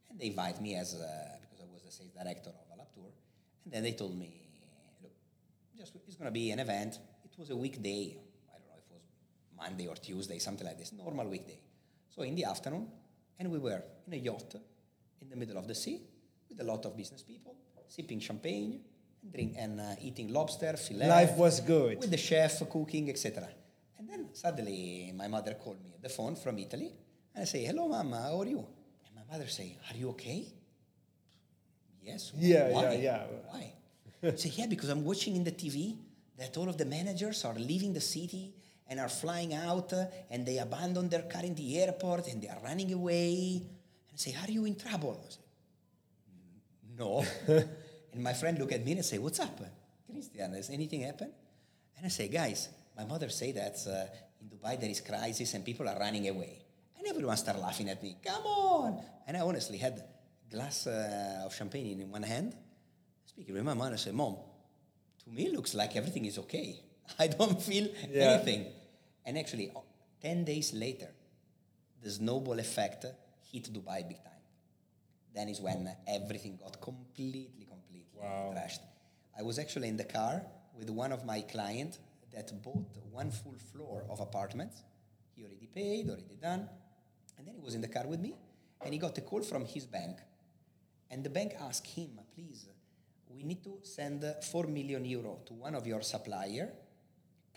[0.09, 3.11] And they invite me as uh, because I was the sales director of Al Habtoor,
[3.65, 4.31] and then they told me,
[5.01, 5.11] look,
[5.77, 6.99] just it's going to be an event.
[7.23, 8.17] It was a weekday.
[8.49, 9.01] I don't know if it was
[9.57, 11.59] Monday or Tuesday, something like this, normal weekday.
[12.09, 12.87] So in the afternoon,
[13.39, 14.55] and we were in a yacht
[15.21, 16.01] in the middle of the sea
[16.49, 17.55] with a lot of business people
[17.87, 18.79] sipping champagne
[19.29, 21.07] drink and uh, eating lobster, filet.
[21.07, 21.99] Life was good.
[21.99, 23.49] With the chef cooking, etc.
[24.33, 26.91] Suddenly my mother called me at the phone from Italy.
[27.33, 28.65] And I say, hello, mama, how are you?
[29.05, 30.45] And my mother say, are you okay?
[32.01, 32.31] Yes.
[32.37, 32.83] Yeah, Why?
[32.83, 33.23] yeah, yeah.
[33.49, 33.73] Why?
[34.35, 35.97] Say, yeah, because I'm watching in the TV
[36.37, 38.53] that all of the managers are leaving the city
[38.87, 42.49] and are flying out uh, and they abandon their car in the airport and they
[42.49, 43.61] are running away.
[43.63, 45.19] And I say, are you in trouble?
[45.25, 45.39] I say,
[46.97, 47.25] no.
[48.13, 49.57] And my friend look at me and say, what's up?
[50.11, 51.31] Christian, has anything happened?
[51.95, 54.05] And I say, guys, my mother say that uh,
[54.41, 56.59] in Dubai there is crisis and people are running away.
[56.97, 58.17] And everyone start laughing at me.
[58.23, 59.03] Come on!
[59.27, 62.55] And I honestly had a glass uh, of champagne in one hand.
[63.25, 64.35] Speaking with my mother, I said, Mom,
[65.23, 66.79] to me looks like everything is okay.
[67.19, 68.33] I don't feel yeah.
[68.33, 68.67] anything.
[69.25, 69.71] And actually,
[70.21, 71.09] 10 days later,
[72.03, 73.05] the snowball effect
[73.51, 74.31] hit Dubai big time.
[75.33, 77.65] Then is when everything got completely,
[78.21, 78.53] wow.
[78.55, 78.79] trashed.
[79.37, 80.41] I was actually in the car
[80.77, 81.99] with one of my clients
[82.33, 84.83] that bought one full floor of apartments.
[85.35, 86.69] He already paid, already done.
[87.37, 88.35] And then he was in the car with me,
[88.81, 90.17] and he got a call from his bank.
[91.09, 92.67] And the bank asked him, please,
[93.29, 96.69] we need to send 4 million euro to one of your supplier.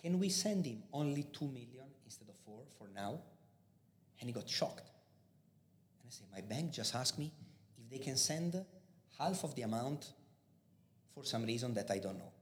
[0.01, 3.21] Can we send him only 2 million instead of 4 for now?
[4.21, 4.89] And he got shocked.
[6.01, 7.33] And I said, my bank just asked me
[7.77, 8.65] if they can send
[9.19, 10.13] half of the amount
[11.15, 12.33] for some reason that I don't know.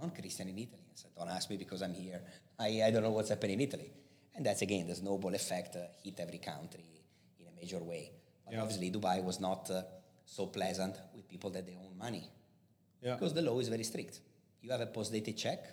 [0.00, 0.82] going on, Christian, in Italy?
[0.88, 2.20] I said, Don't ask me because I'm here.
[2.58, 3.90] I, I don't know what's happening in Italy.
[4.34, 6.84] And that's again, the snowball effect uh, hit every country
[7.38, 8.12] in a major way.
[8.44, 8.62] But yeah.
[8.62, 9.82] obviously, Dubai was not uh,
[10.24, 12.28] so pleasant with people that they own money.
[13.02, 13.14] Yeah.
[13.14, 14.20] Because the law is very strict.
[14.62, 15.64] You have a post dated check.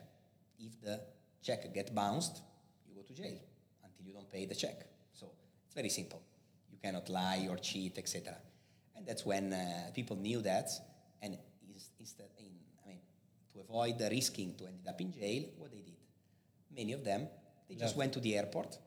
[0.60, 1.02] If the
[1.42, 2.42] check gets bounced,
[2.88, 3.38] you go to jail
[3.84, 4.88] until you don't pay the check.
[5.13, 5.32] So
[5.66, 6.22] it's very simple.
[6.72, 8.36] You cannot lie or cheat, etc.
[8.96, 10.70] And that's when uh, people knew that
[11.22, 11.38] and
[12.00, 12.37] instead, in, I mean,
[13.58, 15.98] to avoid risking to end up in jail, what they did,
[16.76, 17.28] many of them,
[17.67, 18.78] they just went to the airport.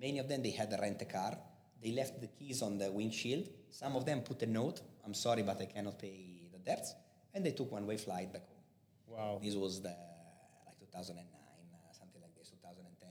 [0.00, 1.36] Many of them, they had to rent a car.
[1.82, 3.48] They left the keys on the windshield.
[3.70, 6.94] Some of them put a note, I'm sorry, but I cannot pay the debts.
[7.34, 9.18] And they took one-way flight back home.
[9.18, 9.40] Wow.
[9.42, 13.10] This was the, like 2009, uh, something like this, 2010.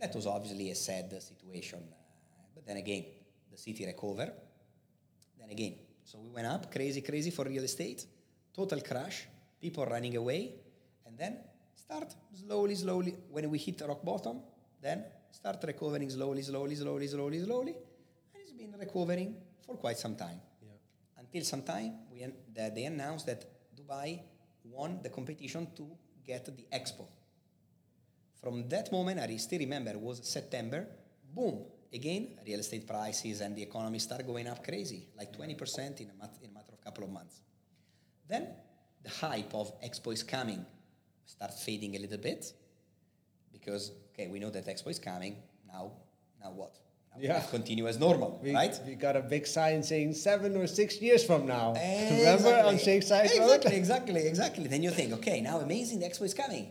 [0.00, 1.80] That was obviously a sad situation.
[1.80, 3.06] Uh, but then again,
[3.50, 4.32] the city recovered.
[5.38, 8.06] Then again, so we went up, crazy, crazy for real estate,
[8.54, 9.26] total crash,
[9.64, 10.40] people running away,
[11.06, 11.32] and then
[11.84, 12.08] start
[12.42, 13.12] slowly, slowly.
[13.36, 14.36] When we hit rock bottom,
[14.86, 14.98] then
[15.40, 17.74] start recovering slowly, slowly, slowly, slowly, slowly,
[18.32, 19.30] and it's been recovering
[19.64, 20.40] for quite some time.
[20.62, 20.76] Yeah.
[21.22, 22.36] Until some time, we an-
[22.76, 23.40] they announced that
[23.78, 24.08] Dubai
[24.76, 25.84] won the competition to
[26.30, 27.06] get the expo.
[28.42, 30.80] From that moment, I still remember it was September.
[31.36, 31.56] Boom!
[31.98, 36.14] Again, real estate prices and the economy start going up crazy, like 20% in a,
[36.20, 37.36] mat- in a matter of a couple of months.
[38.32, 38.44] Then
[39.04, 40.64] the hype of Expo is coming
[41.26, 42.52] start fading a little bit
[43.52, 45.36] because okay, we know that Expo is coming.
[45.66, 45.92] Now,
[46.42, 46.72] now what?
[47.12, 47.40] Now Yeah.
[47.50, 48.78] continue as normal, We, right?
[48.86, 51.74] we got a big sign saying seven or six years from now.
[51.76, 52.18] Exactly.
[52.18, 53.54] Remember on Sheikh Zayed Road?
[53.54, 54.66] Exactly, exactly, exactly.
[54.66, 56.66] Then you think, okay, now amazing, the expo is coming.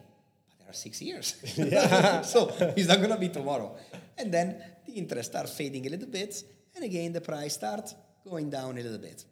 [0.49, 1.27] But there are six years.
[2.33, 2.39] so
[2.77, 3.75] it's not to be tomorrow.
[4.17, 4.47] And then
[4.85, 6.43] the interest starts fading a little bit.
[6.75, 7.95] And again, the price starts
[8.29, 9.25] going down a little bit.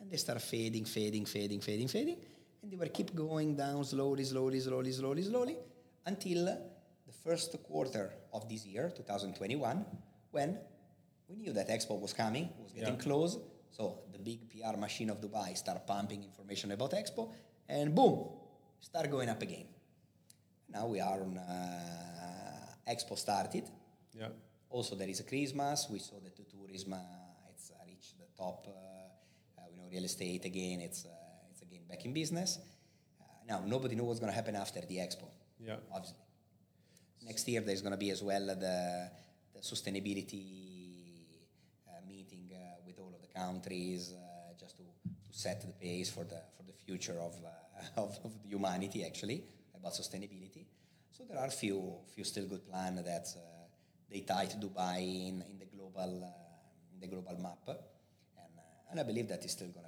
[0.00, 2.18] And they start fading, fading, fading, fading, fading.
[2.62, 5.56] And they were keep going down slowly, slowly, slowly, slowly, slowly,
[6.06, 6.44] until
[7.06, 9.84] the first quarter of this year, 2021,
[10.30, 10.58] when
[11.28, 13.00] we knew that Expo was coming, was getting Yeah.
[13.00, 13.38] close.
[13.70, 17.32] So the big PR machine of Dubai start pumping information about Expo,
[17.68, 18.28] and boom,
[18.80, 19.66] start going up again.
[20.68, 23.64] Now we are on uh, Expo started.
[24.14, 24.28] Yeah.
[24.70, 25.86] Also, there is a Christmas.
[25.90, 26.98] We saw that the tourism uh,
[27.50, 28.66] it's uh, reached the top.
[28.66, 28.70] Uh,
[29.60, 30.80] uh, we know real estate again.
[30.80, 31.27] It's uh, again
[31.88, 32.58] back in business.
[33.20, 35.28] Uh, now nobody knows what's going to happen after the expo.
[35.60, 35.76] Yeah.
[35.92, 36.18] Obviously,
[37.24, 39.10] next year there's going to be as well the,
[39.54, 40.44] the sustainability
[41.88, 46.10] uh, meeting uh, with all of the countries uh, just to, to set the pace
[46.10, 47.48] for the for the future of uh,
[48.00, 50.64] of, of humanity actually about sustainability.
[51.10, 53.40] So there are few few still good plans that uh,
[54.10, 58.90] they tie to Dubai in, in the global uh, in the global map, and uh,
[58.90, 59.87] and I believe that is still going to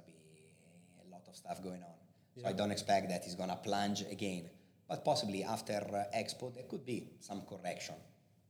[1.31, 1.97] of stuff going on.
[2.41, 4.49] So I don't expect that it's going to plunge again,
[4.87, 7.95] but possibly after uh, Expo there could be some correction.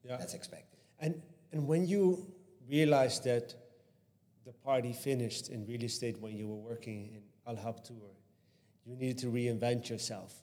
[0.03, 0.17] Yeah.
[0.17, 0.79] That's expected.
[0.99, 2.03] And and when you
[2.69, 3.53] realized that
[4.45, 8.11] the party finished in real estate when you were working in Al Habtoor,
[8.85, 10.33] you needed to reinvent yourself.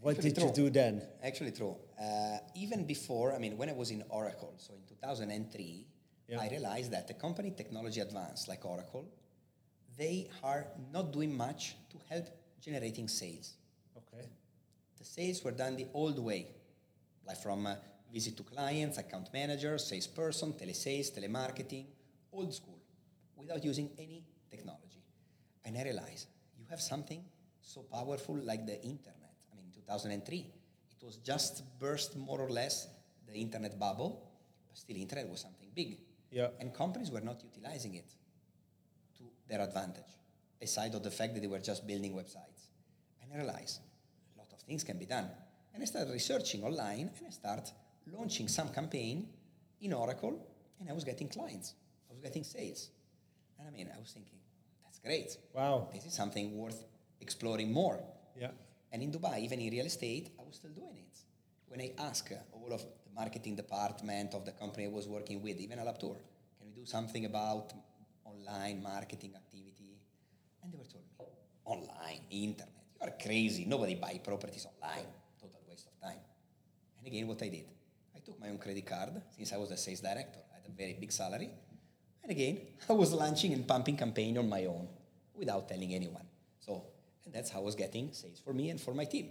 [0.00, 1.02] What Actually did you do then?
[1.22, 1.76] Actually, true.
[2.00, 5.86] Uh, even before, I mean, when I was in Oracle, so in 2003,
[6.28, 6.40] Yeah.
[6.40, 9.04] I realized that the company technology advanced, like Oracle,
[9.96, 12.26] they are not doing much to help
[12.60, 13.54] generating sales.
[13.96, 14.26] Okay.
[14.98, 16.48] The sales were done the old way,
[17.26, 17.76] like from uh,
[18.12, 21.86] visit to clients, account manager, salesperson, telesales, telemarketing,
[22.32, 22.78] old school,
[23.36, 25.02] without using any technology.
[25.64, 26.28] And I realized
[26.58, 27.24] you have something
[27.60, 29.34] so powerful like the internet.
[29.52, 30.52] I mean, 2003,
[30.90, 32.88] it was just burst more or less
[33.26, 34.30] the internet bubble,
[34.68, 35.98] but still internet was something big.
[36.30, 36.48] Yeah.
[36.60, 38.14] And companies were not utilizing it
[39.48, 40.12] their advantage,
[40.60, 42.68] aside of the fact that they were just building websites.
[43.22, 43.80] And I realized
[44.34, 45.28] a lot of things can be done.
[45.74, 47.70] And I started researching online and I started
[48.12, 49.28] launching some campaign
[49.80, 50.46] in Oracle
[50.80, 51.74] and I was getting clients.
[52.08, 52.90] I was getting sales.
[53.58, 54.38] And I mean, I was thinking,
[54.84, 55.36] that's great.
[55.52, 55.88] Wow.
[55.92, 56.84] This is something worth
[57.20, 58.00] exploring more.
[58.38, 58.50] Yeah.
[58.92, 61.18] And in Dubai, even in real estate, I was still doing it.
[61.68, 65.58] When I asked all of the marketing department of the company I was working with,
[65.58, 66.16] even Al Habtoor,
[66.58, 67.72] can we do something about
[68.46, 69.98] online marketing activity?
[70.62, 71.26] And they were told me,
[71.64, 73.64] online, internet, you are crazy.
[73.64, 75.06] Nobody buy properties online.
[75.40, 76.18] Total waste of time.
[76.98, 77.66] And again, what I did,
[78.14, 80.40] I took my own credit card since I was a sales director.
[80.52, 81.50] I had a very big salary.
[82.22, 84.88] And again, I was launching and pumping campaign on my own
[85.34, 86.26] without telling anyone.
[86.60, 86.84] So,
[87.24, 89.30] and that's how I was getting sales for me and for my team.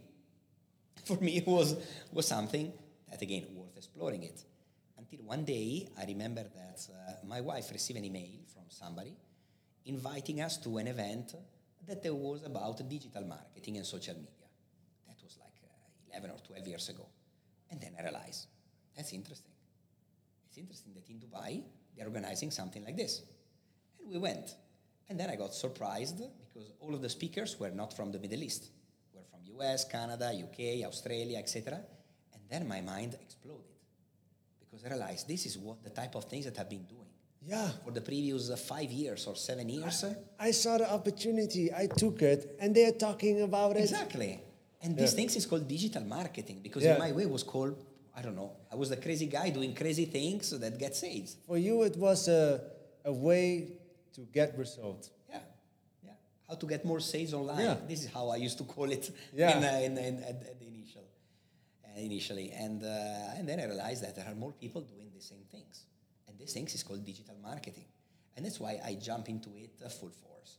[1.05, 1.75] For me, it was,
[2.11, 2.71] was something
[3.11, 4.43] that, again, worth exploring it.
[5.15, 9.15] Until one day, I remember that uh, my wife received an email from somebody
[9.85, 11.35] inviting us to an event
[11.87, 14.49] that was about digital marketing and social media.
[15.07, 17.05] That was like uh, 11 or 12 years ago.
[17.71, 18.47] And then I realized,
[18.95, 19.53] that's interesting.
[20.49, 21.63] It's interesting that in Dubai,
[21.95, 23.21] they're organizing something like this.
[24.01, 24.55] And we went.
[25.07, 28.43] And then I got surprised because all of the speakers were not from the Middle
[28.43, 28.69] East.
[29.13, 31.79] Were from US, Canada, UK, Australia, etc.
[32.33, 33.74] And then my mind exploded
[34.75, 37.07] because I realized this is what the type of things that I've been doing
[37.47, 37.69] Yeah.
[37.83, 40.03] for the previous uh, five years or seven years.
[40.39, 41.73] I saw the opportunity.
[41.73, 43.81] I took it, and they're talking about it.
[43.81, 44.39] Exactly.
[44.81, 45.15] And these Yeah.
[45.17, 46.93] things is called digital marketing because Yeah.
[46.95, 47.75] in my way it was called,
[48.15, 51.37] I don't know, I was the crazy guy doing crazy things that get sales.
[51.47, 52.61] For you, it was a,
[53.05, 53.67] a way
[54.13, 55.09] to get results.
[55.29, 55.39] Yeah,
[56.03, 56.11] yeah.
[56.47, 57.59] How to get more sales online.
[57.59, 57.77] Yeah.
[57.87, 59.57] This is how I used to call it Yeah.
[59.57, 60.74] in, uh, in, in, at, at the initial.
[61.97, 65.45] Initially, and uh, and then I realized that there are more people doing the same
[65.51, 65.85] things,
[66.27, 67.85] and these things is called digital marketing,
[68.35, 70.57] and that's why I jump into it uh, full force.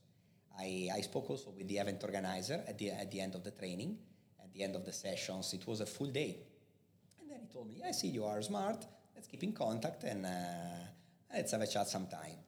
[0.59, 3.51] I, I spoke also with the event organizer at the at the end of the
[3.51, 3.99] training,
[4.43, 5.53] at the end of the sessions.
[5.53, 6.39] It was a full day,
[7.21, 8.87] and then he told me, "I see you are smart.
[9.15, 10.31] Let's keep in contact and uh,
[11.33, 12.39] let's have a chat sometime."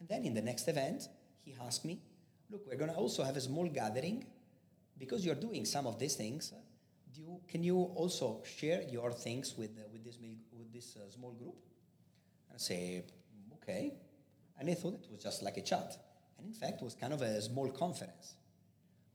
[0.00, 1.08] And then in the next event,
[1.44, 2.00] he asked me,
[2.50, 4.26] "Look, we're going to also have a small gathering."
[4.96, 6.52] Because you're doing some of these things,
[7.14, 10.18] do you, can you also share your things with, uh, with this,
[10.52, 11.54] with this uh, small group?
[12.48, 13.04] And I say,
[13.62, 13.92] okay.
[14.58, 15.96] And I thought it was just like a chat.
[16.38, 18.34] And in fact, it was kind of a small conference.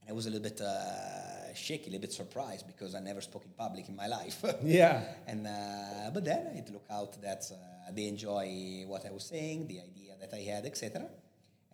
[0.00, 3.20] And I was a little bit uh, shaky, a little bit surprised because I never
[3.20, 4.44] spoke in public in my life.
[4.64, 5.02] yeah.
[5.26, 9.66] And, uh, but then it looked out that uh, they enjoy what I was saying,
[9.66, 11.06] the idea that I had, etc.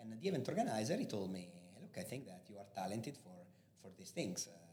[0.00, 1.48] And the event organizer, he told me,
[1.80, 3.34] look, I think that you are talented for,
[3.80, 4.65] for these things uh,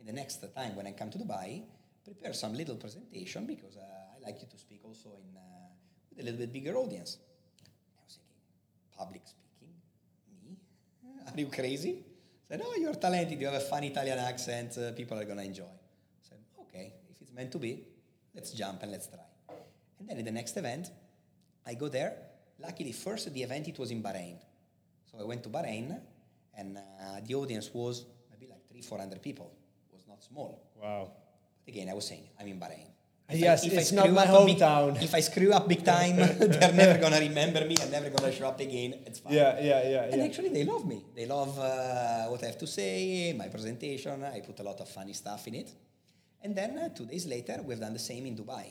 [0.00, 1.62] in the next time when I come to Dubai,
[2.04, 5.40] prepare some little presentation because uh, I like you to speak also in uh,
[6.10, 7.18] with a little bit bigger audience.
[7.60, 9.74] I was thinking, public speaking,
[10.42, 10.56] me?
[11.26, 12.04] Are you crazy?
[12.50, 13.38] I said, no, you're talented.
[13.40, 14.78] You have a fun Italian accent.
[14.78, 15.64] Uh, people are gonna enjoy.
[15.64, 17.84] I said, okay, if it's meant to be,
[18.34, 19.56] let's jump and let's try.
[19.98, 20.90] And then in the next event,
[21.66, 22.14] I go there.
[22.58, 24.38] Luckily, first the event it was in Bahrain,
[25.10, 26.00] so I went to Bahrain,
[26.56, 29.52] and uh, the audience was maybe like three, four hundred people
[30.18, 30.52] not small.
[30.82, 31.10] Wow.
[31.64, 32.86] But again, I was saying, I'm in Bahrain.
[33.30, 34.94] If yes, I, it's not my hometown.
[34.94, 37.76] Big, if I screw up big time, they're never gonna remember me.
[37.82, 38.94] I'm never gonna show up again.
[39.04, 39.34] It's fine.
[39.34, 40.02] Yeah, yeah, yeah.
[40.04, 40.24] And yeah.
[40.24, 41.04] actually, they love me.
[41.14, 44.24] They love uh, what I have to say, my presentation.
[44.24, 45.70] I put a lot of funny stuff in it.
[46.42, 48.66] And then uh, two days later, we've done the same in Dubai,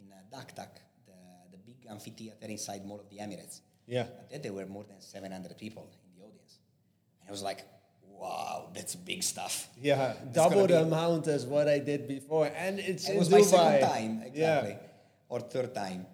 [0.00, 0.72] in uh, DUCTAC,
[1.06, 1.18] the,
[1.52, 3.60] the big amphitheater inside Mall of the Emirates.
[3.86, 4.06] Yeah.
[4.28, 6.58] There, there were more than 700 people in the audience.
[7.20, 7.64] And I was like,
[8.20, 9.68] wow, that's big stuff.
[9.80, 13.32] Yeah, double the amount as what I did before, and it's it was Dubai.
[13.32, 15.28] my second time exactly, yeah.
[15.28, 16.06] or third time.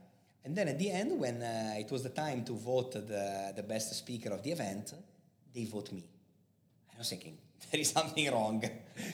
[0.44, 3.64] And then at the end, when uh, it was the time to vote the, the
[3.64, 4.94] best speaker of the event,
[5.52, 6.04] they vote me.
[6.94, 7.36] I was thinking,
[7.72, 8.62] there is something wrong.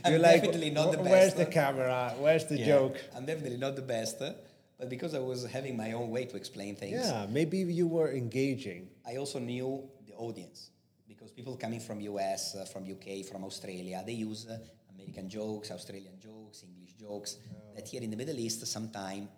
[0.05, 1.11] I'm You're definitely like, not the best.
[1.11, 2.15] Where's the camera?
[2.19, 2.97] Where's the yeah, joke?
[3.17, 4.19] I'm definitely not the best.
[4.19, 7.01] But because I was having my own way to explain things.
[7.07, 8.89] Yeah, maybe you were engaging.
[9.09, 10.71] I also knew the audience
[11.12, 14.59] because people coming from US, uh, from UK, from Australia, they use uh,
[14.94, 17.37] American jokes, Australian jokes, English jokes.
[17.37, 17.75] Oh.
[17.75, 19.29] That here in the Middle East, sometimes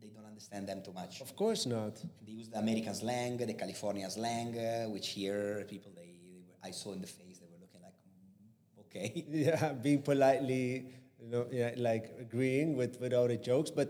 [0.00, 1.20] they don't understand them too much.
[1.20, 1.94] Of course not.
[2.26, 6.68] They use the American slang, the California slang, uh, which here people they, they were,
[6.68, 9.24] I saw in the face they were looking like, mm, okay.
[9.48, 10.86] Yeah, being politely,
[11.20, 13.88] you know, yeah, like agreeing with with all the jokes, but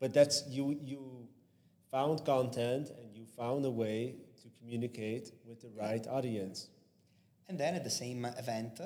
[0.00, 1.28] but that's you you
[1.90, 6.68] found content and you found a way to communicate with the right audience.
[7.48, 8.80] And then at the same event,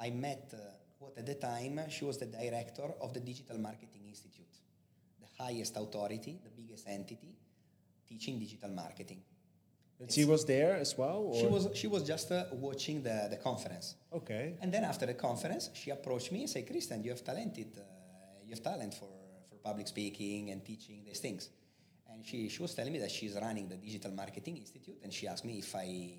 [0.00, 0.56] I met uh,
[0.98, 4.54] what at the time she was the director of the Digital Marketing Institute,
[5.20, 7.36] the highest authority, the biggest entity
[8.08, 9.22] teaching digital marketing.
[10.00, 11.18] And she was there as well?
[11.18, 11.40] Or?
[11.40, 13.94] She was, she was just uh, watching the, the conference.
[14.12, 14.54] Okay.
[14.60, 17.82] And then after the conference, she approached me and said, Christian, you have talented, uh,
[18.44, 19.08] you have talent for,
[19.48, 21.48] for public speaking and teaching these things.
[22.10, 25.26] And she, she was telling me that she's running the Digital Marketing Institute, and she
[25.26, 26.12] asked me if I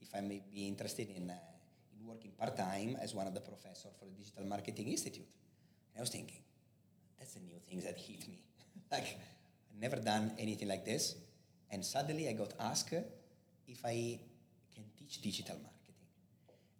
[0.00, 1.34] if I may be interested in, uh,
[1.98, 5.26] in working part time as one of the professors for the Digital Marketing Institute.
[5.92, 6.42] And I was thinking,
[7.18, 8.42] that's a new thing that hit me.
[8.92, 9.18] like,
[9.72, 11.14] I've never done anything like this.
[11.70, 12.94] And suddenly I got asked
[13.66, 14.18] if I
[14.74, 15.94] can teach digital marketing.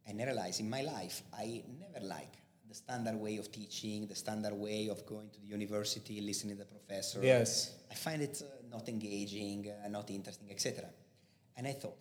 [0.06, 2.32] And I realized in my life, I never like
[2.68, 6.64] the standard way of teaching, the standard way of going to the university, listening to
[6.64, 7.20] the professor.
[7.22, 7.74] Yes.
[7.90, 10.84] I find it uh, not engaging, uh, not interesting, etc.
[11.56, 11.98] And I thought,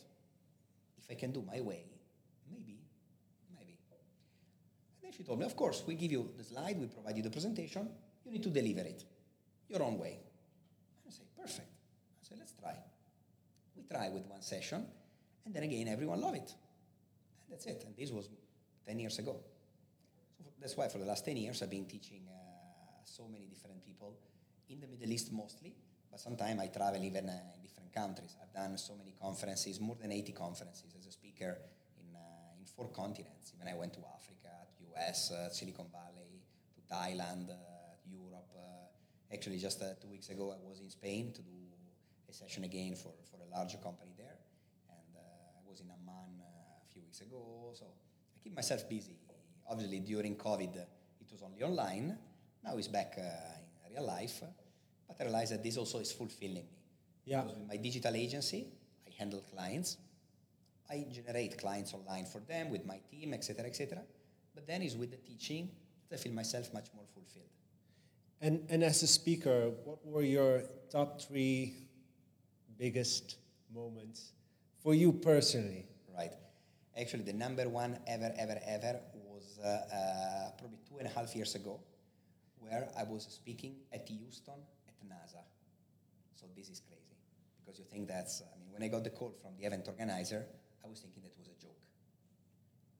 [1.10, 1.86] I can do my way,
[2.50, 2.80] maybe,
[3.58, 3.78] maybe.
[4.96, 7.24] And then she told me, of course, we give you the slide, we provide you
[7.24, 7.89] the presentation,
[8.26, 9.04] you need to deliver it
[9.70, 10.20] your own way.
[11.08, 11.70] I say, perfect.
[12.22, 12.76] I say, let's try.
[13.76, 14.86] We try with one session,
[15.46, 16.54] and then again, everyone love it.
[17.46, 17.84] And that's it.
[17.86, 18.30] And this was
[18.86, 19.39] 10 years ago.
[20.38, 23.84] So that's why for the last 10 years, I've been teaching uh, so many different
[23.86, 24.18] people
[24.70, 25.74] in the Middle East mostly,
[26.18, 28.36] but sometimes I travel even uh, in different countries.
[28.41, 31.59] I've done so many conferences, more than 80 conferences as a speaker
[32.01, 33.53] in, uh, in four continents.
[33.55, 36.41] Even I went to Africa, to US, uh, Silicon Valley,
[36.74, 37.53] to Thailand, uh,
[38.09, 38.49] Europe.
[38.55, 41.57] Uh, actually, just uh, two weeks ago, I was in Spain to do
[42.28, 44.38] a session again for, for a larger company there.
[44.89, 47.74] And I was in Amman a few weeks ago.
[47.76, 49.18] So I keep myself busy.
[49.70, 52.18] Obviously, during COVID, it was only online.
[52.63, 54.41] Now it's back in real life.
[55.08, 56.84] But I realized that this also is fulfilling me.
[57.26, 57.41] Yeah.
[57.41, 58.68] Because with my digital agency,
[59.08, 59.97] I handle clients.
[60.89, 63.99] I generate clients online for them with my team, etc., etc.
[64.55, 65.70] But then it's with the teaching
[66.10, 67.45] that I feel myself much more fulfilled.
[68.39, 71.74] And, and as a speaker, what were your top three
[72.78, 73.38] biggest
[73.74, 74.32] moments
[74.82, 75.86] for you personally?
[76.16, 76.32] Right.
[76.99, 81.36] Actually, the number one ever, ever, ever was uh, uh, probably two and a half
[81.36, 81.80] years ago,
[82.60, 84.55] where I was speaking at Houston
[85.08, 85.41] NASA.
[86.36, 87.18] So this is crazy
[87.68, 90.45] because you think that's, I mean, when I got the call from the event organizer,
[90.84, 91.76] I was thinking that was a joke.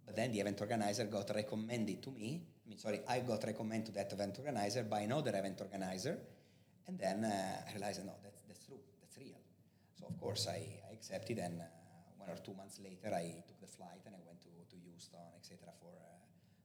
[0.06, 2.44] But then the event organizer got recommended to me.
[2.66, 6.18] I mean, sorry, I got recommended to that event organizer by another event organizer.
[6.88, 9.40] And then uh, I realized, no, that's, that's true, that's real.
[10.00, 11.66] So, of course, I, I accepted, and uh,
[12.18, 15.20] one or two months later, I took the flight and I went to, to Houston,
[15.40, 16.24] etc., for, uh,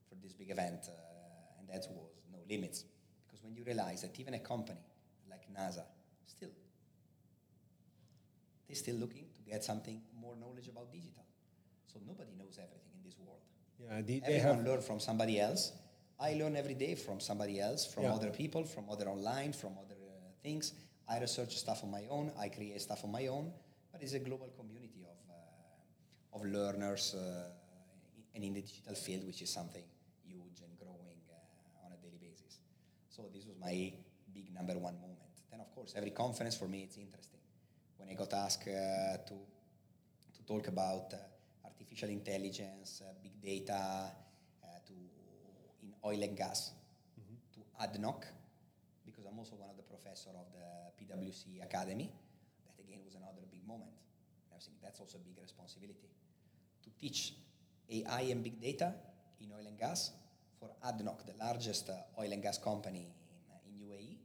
[0.08, 0.86] for this big event.
[0.88, 2.84] Uh, and that was no limits.
[3.26, 4.80] Because when you realize that even a company
[5.58, 5.84] NASA,
[6.26, 6.50] still,
[8.66, 11.24] they're still looking to get something more knowledge about digital.
[11.92, 13.40] So nobody knows everything in this world.
[13.78, 14.66] Yeah, they, Everyone have...
[14.66, 15.72] learn from somebody else.
[16.18, 18.14] I learn every day from somebody else, from yeah.
[18.14, 20.72] other people, from other online, from other uh, things.
[21.08, 22.32] I research stuff on my own.
[22.38, 23.52] I create stuff on my own.
[23.90, 27.50] But it's a global community of, uh, of learners uh,
[28.34, 29.84] and in the digital field, which is something
[30.24, 32.60] huge and growing uh, on a daily basis.
[33.10, 33.92] So this was my
[34.32, 35.21] big number one moment.
[35.52, 37.38] Then, of course, every conference for me it's interesting.
[37.98, 39.36] When I got asked uh, to
[40.36, 41.18] to talk about uh,
[41.68, 44.10] artificial intelligence, uh, big data,
[44.64, 44.94] uh, to
[45.82, 46.72] in oil and gas,
[47.20, 47.36] mm-hmm.
[47.52, 48.24] to ADNOC,
[49.04, 52.10] because I'm also one of the professor of the PwC Academy.
[52.64, 53.92] That again was another big moment.
[54.48, 56.08] And I think that's also a big responsibility
[56.82, 57.34] to teach
[57.90, 58.94] AI and big data
[59.38, 60.12] in oil and gas
[60.58, 63.12] for ADNOC, the largest uh, oil and gas company
[63.68, 64.16] in, in UAE,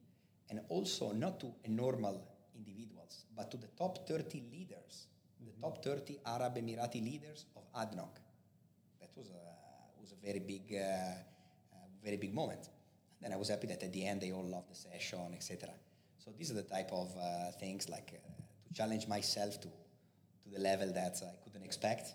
[0.50, 2.22] and also not to a normal
[2.56, 5.08] individuals, but to the top 30 leaders
[5.48, 8.16] the top 30 Arab Emirati leaders of ADNOC.
[9.00, 12.70] That was a, was a very big, uh, uh, very big moment.
[13.22, 15.70] And Then I was happy that at the end they all loved the session, etc.
[16.18, 20.50] So these are the type of uh, things like uh, to challenge myself to, to
[20.54, 22.10] the level that I couldn't expect,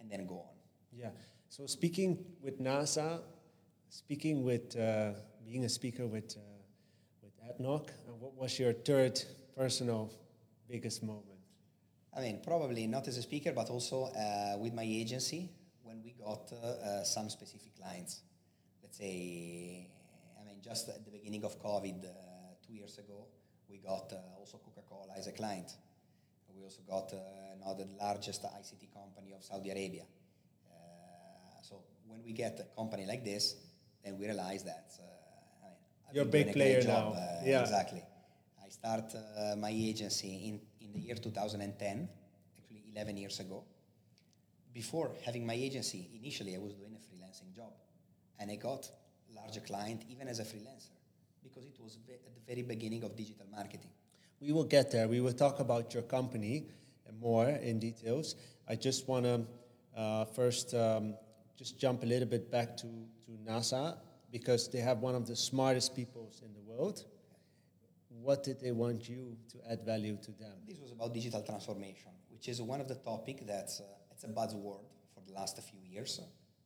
[0.00, 0.54] and then go on.
[0.92, 1.10] Yeah.
[1.48, 3.20] So speaking with NASA,
[3.88, 5.12] speaking with uh,
[5.46, 6.36] being a speaker with
[7.44, 7.90] uh, with ADNOC,
[8.20, 9.20] what was your third
[9.56, 10.10] personal
[10.68, 11.26] biggest moment?
[12.16, 15.50] I mean, probably not as a speaker, but also uh, with my agency
[15.82, 18.20] when we got uh, uh, some specific clients.
[18.82, 19.88] Let's say,
[20.40, 22.08] I mean, just at the beginning of COVID uh,
[22.66, 23.26] two years ago,
[23.68, 25.72] we got uh, also Coca-Cola as a client.
[26.54, 27.18] We also got uh,
[27.60, 30.04] another largest ICT company of Saudi Arabia.
[31.62, 33.56] so when we get a company like this,
[34.04, 34.92] then we realize that
[36.08, 37.14] I mean, you're a big player now.
[37.44, 38.02] yeah, exactly.
[38.64, 39.14] I start
[39.58, 42.08] my agency in in the year 2010,
[42.58, 43.64] actually 11 years ago.
[44.72, 47.72] Before having my agency, initially I was doing a freelancing job.
[48.38, 48.90] And I got
[49.34, 50.94] larger client even as a freelancer
[51.42, 53.90] because it was at the very beginning of digital marketing.
[54.40, 55.08] We will get there.
[55.08, 56.66] We will talk about your company
[57.20, 58.34] more in details.
[58.68, 59.46] I just want to
[59.96, 61.14] uh, first um,
[61.56, 63.96] just jump a little bit back to, to NASA
[64.36, 66.98] because they have one of the smartest people in the world
[68.24, 70.52] what did they want you to add value to them?
[70.66, 74.28] This was about digital transformation, which is one of the topic that's uh, it's a
[74.28, 76.20] buzzword for the last few years.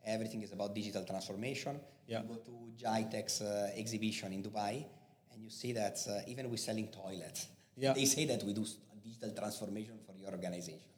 [0.06, 1.80] Everything is about digital transformation.
[2.06, 2.22] Yeah.
[2.22, 2.54] You go to
[2.84, 4.84] GITEX uh, exhibition in Dubai,
[5.32, 7.48] and you see that uh, even we're selling toilets.
[7.76, 7.92] Yeah.
[7.98, 8.64] They say that we do
[9.02, 10.92] digital transformation for your organization.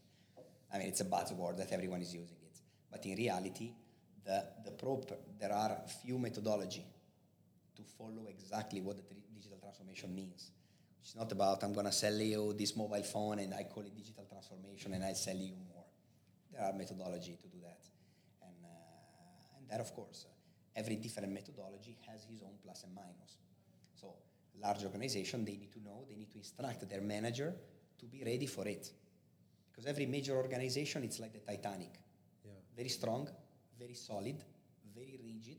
[0.73, 2.57] I mean, it's a buzzword that everyone is using it,
[2.91, 3.73] but in reality,
[4.25, 6.85] the the proper there are few methodology
[7.77, 9.03] to follow exactly what the
[9.35, 10.51] digital transformation means.
[11.03, 13.97] It's not about I'm going to sell you this mobile phone and I call it
[13.97, 15.85] digital transformation and I sell you more.
[16.53, 17.83] There are methodology to do that,
[18.43, 22.95] and uh, and that of course, uh, every different methodology has his own plus and
[22.95, 23.39] minus.
[23.95, 24.15] So
[24.61, 27.55] large organization they need to know they need to instruct their manager
[27.99, 28.91] to be ready for it,
[29.71, 31.99] because every major organization it's like the Titanic,
[32.45, 32.53] yeah.
[32.77, 33.29] very strong,
[33.81, 34.37] very solid,
[34.95, 35.57] very rigid,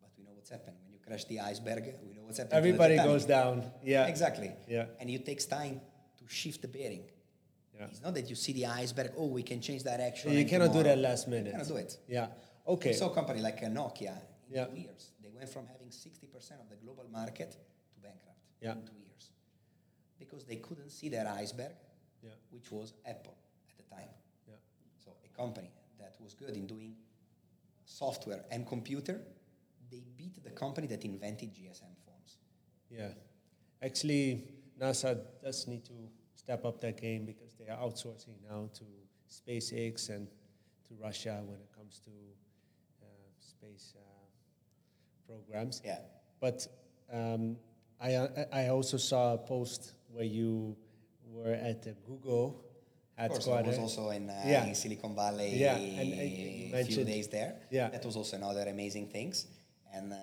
[0.00, 1.82] but we know what's happened when you crash the iceberg.
[2.06, 2.58] We know what's happening.
[2.58, 3.64] Everybody goes down.
[3.82, 4.06] Yeah.
[4.06, 4.52] Exactly.
[4.68, 4.86] Yeah.
[5.00, 5.80] And it takes time
[6.18, 7.04] to shift the bearing.
[7.76, 7.86] Yeah.
[7.86, 9.12] It's not that you see the iceberg.
[9.16, 10.32] Oh, we can change direction.
[10.32, 10.84] You cannot tomorrow.
[10.84, 11.46] do that last minute.
[11.46, 11.98] You cannot do it.
[12.08, 12.28] Yeah.
[12.66, 12.92] Okay.
[12.92, 14.16] So a company like Nokia
[14.48, 14.64] in yeah.
[14.66, 18.72] two years, they went from having 60% of the global market to bankrupt yeah.
[18.72, 19.30] in two years
[20.18, 21.72] because they couldn't see their iceberg,
[22.22, 22.30] yeah.
[22.50, 23.36] which was Apple
[23.70, 24.10] at the time.
[24.46, 24.54] Yeah.
[25.04, 26.94] So a company that was good in doing
[27.90, 29.20] software and computer
[29.90, 32.38] they beat the company that invented GSM phones.
[32.88, 33.08] Yeah.
[33.82, 34.44] Actually,
[34.80, 35.92] NASA does need to
[36.34, 38.84] step up that game because they are outsourcing now to
[39.28, 40.28] SpaceX and
[40.86, 42.10] to Russia when it comes to
[43.02, 43.06] uh,
[43.40, 44.00] space uh,
[45.26, 45.82] programs.
[45.84, 45.98] Yeah.
[46.40, 46.66] But
[47.12, 47.56] um,
[48.00, 50.76] I, I also saw a post where you
[51.26, 52.64] were at the Google
[53.20, 53.48] headquarters.
[53.48, 54.66] I was also in, uh, yeah.
[54.66, 55.76] in Silicon Valley yeah.
[55.76, 57.52] and, and a few days there.
[57.70, 57.88] Yeah.
[57.90, 59.46] That was also another amazing things.
[59.94, 60.16] And, uh,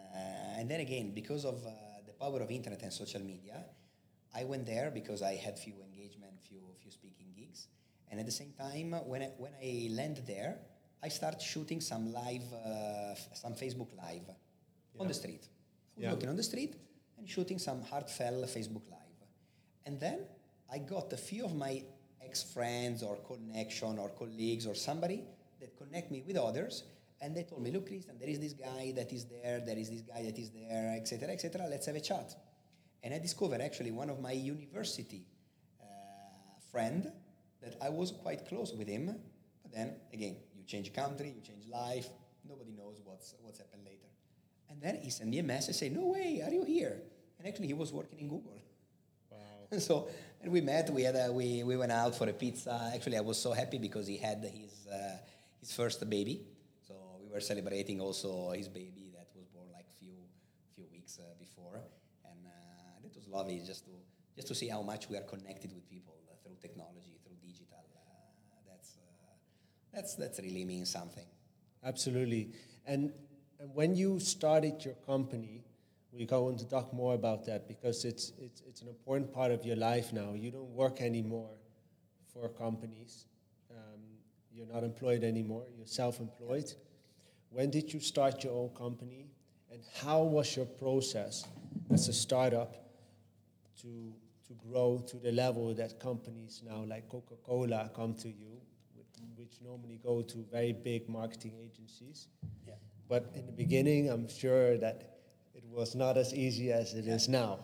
[0.57, 1.69] and then again, because of uh,
[2.05, 3.57] the power of internet and social media,
[4.33, 7.67] I went there because I had few engagement, few, few speaking gigs.
[8.09, 10.57] And at the same time, when I, when I landed there,
[11.03, 15.01] I started shooting some live, uh, some Facebook Live yeah.
[15.01, 15.43] on the street.
[15.43, 16.11] I was yeah.
[16.11, 16.75] walking on the street
[17.17, 19.19] and shooting some heartfelt Facebook Live.
[19.85, 20.19] And then
[20.71, 21.83] I got a few of my
[22.27, 25.19] ex-friends or connection or colleagues or somebody
[25.59, 26.83] that connect me with others
[27.21, 29.89] and they told me, look, Christian, there is this guy that is there, there is
[29.89, 31.65] this guy that is there, etc., etc.
[31.67, 32.35] Let's have a chat.
[33.03, 35.25] And I discovered actually one of my university
[35.81, 35.85] uh,
[36.71, 37.11] friend
[37.61, 39.15] that I was quite close with him.
[39.63, 42.07] But then again, you change country, you change life.
[42.47, 44.07] Nobody knows what's what's happened later.
[44.69, 47.01] And then he sent me a message saying, "No way, are you here?"
[47.39, 48.61] And actually, he was working in Google.
[49.31, 49.79] Wow.
[49.79, 50.07] so
[50.41, 50.89] and we met.
[50.89, 52.91] We had a, we we went out for a pizza.
[52.93, 55.17] Actually, I was so happy because he had his uh,
[55.59, 56.41] his first baby.
[56.87, 60.15] So we were celebrating also his baby that was born like few
[60.75, 61.81] few weeks uh, before,
[62.29, 63.91] and uh, it was lovely just to
[64.35, 67.83] just to see how much we are connected with people uh, through technology, through digital.
[67.95, 69.33] Uh, that's uh,
[69.93, 71.25] that's that's really means something.
[71.83, 72.51] Absolutely,
[72.85, 73.11] and
[73.59, 75.63] and when you started your company
[76.11, 79.51] we go on to talk more about that because it's, it's, it's an important part
[79.51, 80.33] of your life now.
[80.33, 81.51] You don't work anymore
[82.33, 83.25] for companies.
[83.71, 84.01] Um,
[84.51, 85.65] you're not employed anymore.
[85.77, 86.73] You're self-employed.
[87.49, 89.27] When did you start your own company,
[89.71, 91.45] and how was your process
[91.91, 92.75] as a startup
[93.81, 94.13] to
[94.47, 98.61] to grow to the level that companies now like Coca-Cola come to you,
[99.35, 102.27] which normally go to very big marketing agencies?
[102.65, 102.75] Yeah.
[103.09, 105.16] But in the beginning, I'm sure that
[105.71, 107.15] was not as easy as it yeah.
[107.15, 107.59] is now.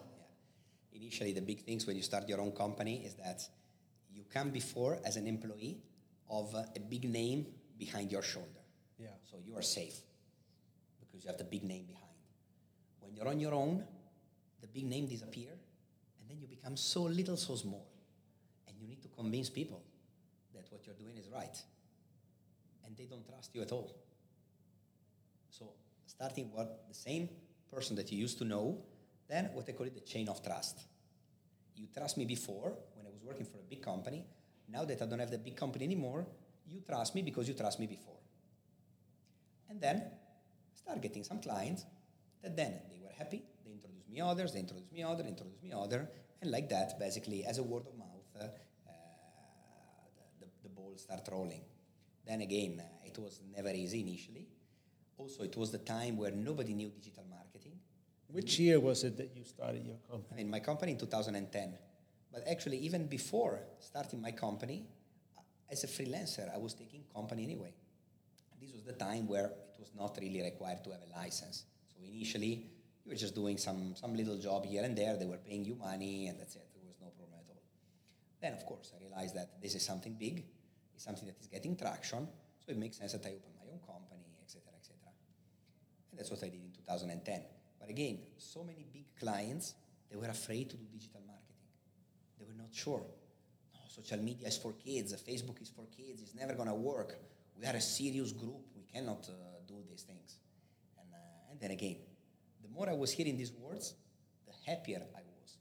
[0.91, 1.01] Yeah.
[1.01, 3.47] Initially, the big things when you start your own company is that
[4.11, 5.77] you come before as an employee
[6.29, 7.45] of a big name
[7.77, 8.63] behind your shoulder.
[8.97, 9.07] Yeah.
[9.29, 9.95] So you are safe
[10.99, 12.03] because you have the big name behind.
[12.99, 13.83] When you're on your own,
[14.61, 17.85] the big name disappear, and then you become so little, so small,
[18.67, 19.83] and you need to convince people
[20.53, 21.57] that what you're doing is right,
[22.85, 23.93] and they don't trust you at all.
[25.49, 25.73] So
[26.05, 27.29] starting what the same
[27.73, 28.77] person that you used to know,
[29.27, 30.79] then what I call it the chain of trust.
[31.75, 34.25] You trust me before when I was working for a big company.
[34.69, 36.25] Now that I don't have the big company anymore,
[36.67, 38.19] you trust me because you trust me before.
[39.69, 40.03] And then
[40.75, 41.85] start getting some clients
[42.41, 45.71] that then they were happy, they introduced me others, they introduced me other, introduced me
[45.73, 46.07] other,
[46.41, 48.49] and like that, basically, as a word of mouth, uh, uh,
[50.39, 51.61] the, the, ball start rolling.
[52.27, 54.47] Then again, uh, it was never easy initially.
[55.17, 57.42] Also, it was the time where nobody knew digital marketing
[58.33, 60.41] which year was it that you started your company?
[60.41, 61.77] In my company in 2010.
[62.31, 64.87] But actually, even before starting my company,
[65.71, 67.73] as a freelancer, I was taking company anyway.
[68.59, 71.65] This was the time where it was not really required to have a license.
[71.93, 72.65] So initially,
[73.05, 75.15] you were just doing some, some little job here and there.
[75.15, 76.65] They were paying you money, and that's it.
[76.73, 77.61] There was no problem at all.
[78.41, 80.43] Then, of course, I realized that this is something big.
[80.95, 82.27] It's something that is getting traction.
[82.65, 84.97] So it makes sense that I open my own company, etc., etc.
[86.09, 87.43] And that's what I did in 2010.
[87.83, 89.73] But again, so many big clients,
[90.09, 91.67] they were afraid to do digital marketing.
[92.39, 93.03] They were not sure.
[93.73, 97.19] No, social media is for kids, Facebook is for kids, it's never going to work.
[97.59, 99.33] We are a serious group, we cannot uh,
[99.67, 100.37] do these things.
[100.97, 101.97] And, uh, and then again,
[102.61, 103.95] the more I was hearing these words,
[104.47, 105.57] the happier I was.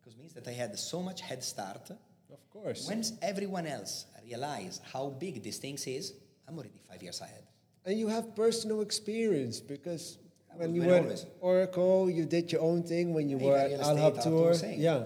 [0.00, 1.90] Because it means that I had so much head start.
[1.90, 2.88] Of course.
[2.88, 6.14] Once everyone else realized how big these things is,
[6.48, 7.44] I'm already five years ahead.
[7.84, 10.18] And you have personal experience because
[10.58, 13.14] when you were at Oracle, you did your own thing.
[13.14, 15.04] When you were at Al Habtoor, yeah.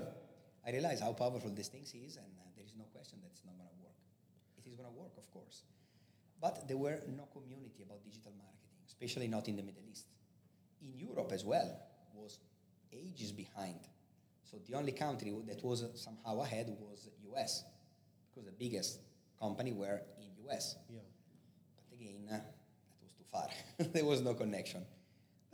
[0.66, 3.44] I realized how powerful this thing is, and uh, there is no question that it's
[3.44, 3.98] not going to work.
[4.58, 5.64] It is going to work, of course.
[6.40, 10.06] But there were no community about digital marketing, especially not in the Middle East.
[10.80, 11.68] In Europe as well,
[12.14, 12.38] was
[12.92, 13.80] ages behind.
[14.44, 17.64] So the only country that was somehow ahead was US,
[18.30, 19.00] because the biggest
[19.40, 20.76] company were in US.
[20.88, 21.00] Yeah.
[21.76, 23.48] But again, uh, that was too far.
[23.92, 24.84] there was no connection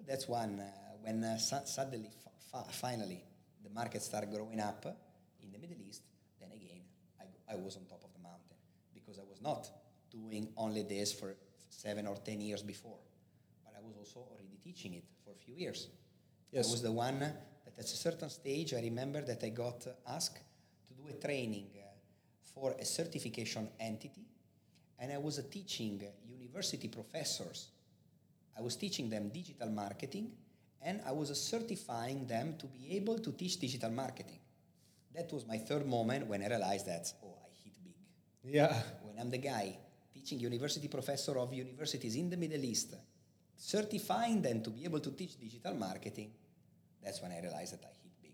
[0.09, 0.61] that's one.
[0.61, 0.65] Uh,
[1.03, 2.11] when uh, su- suddenly,
[2.55, 3.23] f- finally,
[3.63, 4.85] the market started growing up
[5.43, 6.03] in the Middle East,
[6.41, 6.81] then again,
[7.21, 8.57] I, I was on top of the mountain
[8.95, 9.69] because I was not
[10.11, 11.37] doing only this for
[11.71, 12.99] seven or ten years before,
[13.65, 15.89] but I was also already teaching it for a few years.
[16.51, 16.69] Yes.
[16.69, 20.41] I was the one that at a certain stage, I remember that I got asked
[20.87, 21.87] to do a training uh,
[22.55, 24.27] for a certification entity,
[24.99, 27.69] and I was teaching university professors
[28.59, 30.33] I was teaching them digital marketing
[30.83, 34.41] and I was certifying them to be able to teach digital marketing.
[35.15, 38.55] That was my third moment when I realized that, oh, I hit big.
[38.55, 38.83] Yeah.
[39.03, 39.79] When I'm the guy
[40.13, 42.95] teaching university professor of universities in the Middle East,
[43.57, 46.31] certifying them to be able to teach digital marketing,
[47.03, 48.33] that's when I realized that I hit big.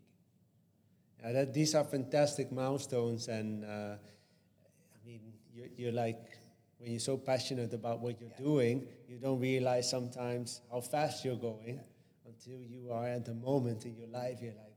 [1.22, 5.20] Yeah, that, these are fantastic milestones, and uh, I mean,
[5.54, 6.38] you're, you're, like,
[6.84, 8.44] when you're so passionate about what you're yeah.
[8.44, 11.80] doing, you don't realize sometimes how fast you're going
[12.26, 14.76] until you are at the moment in your life, you're like,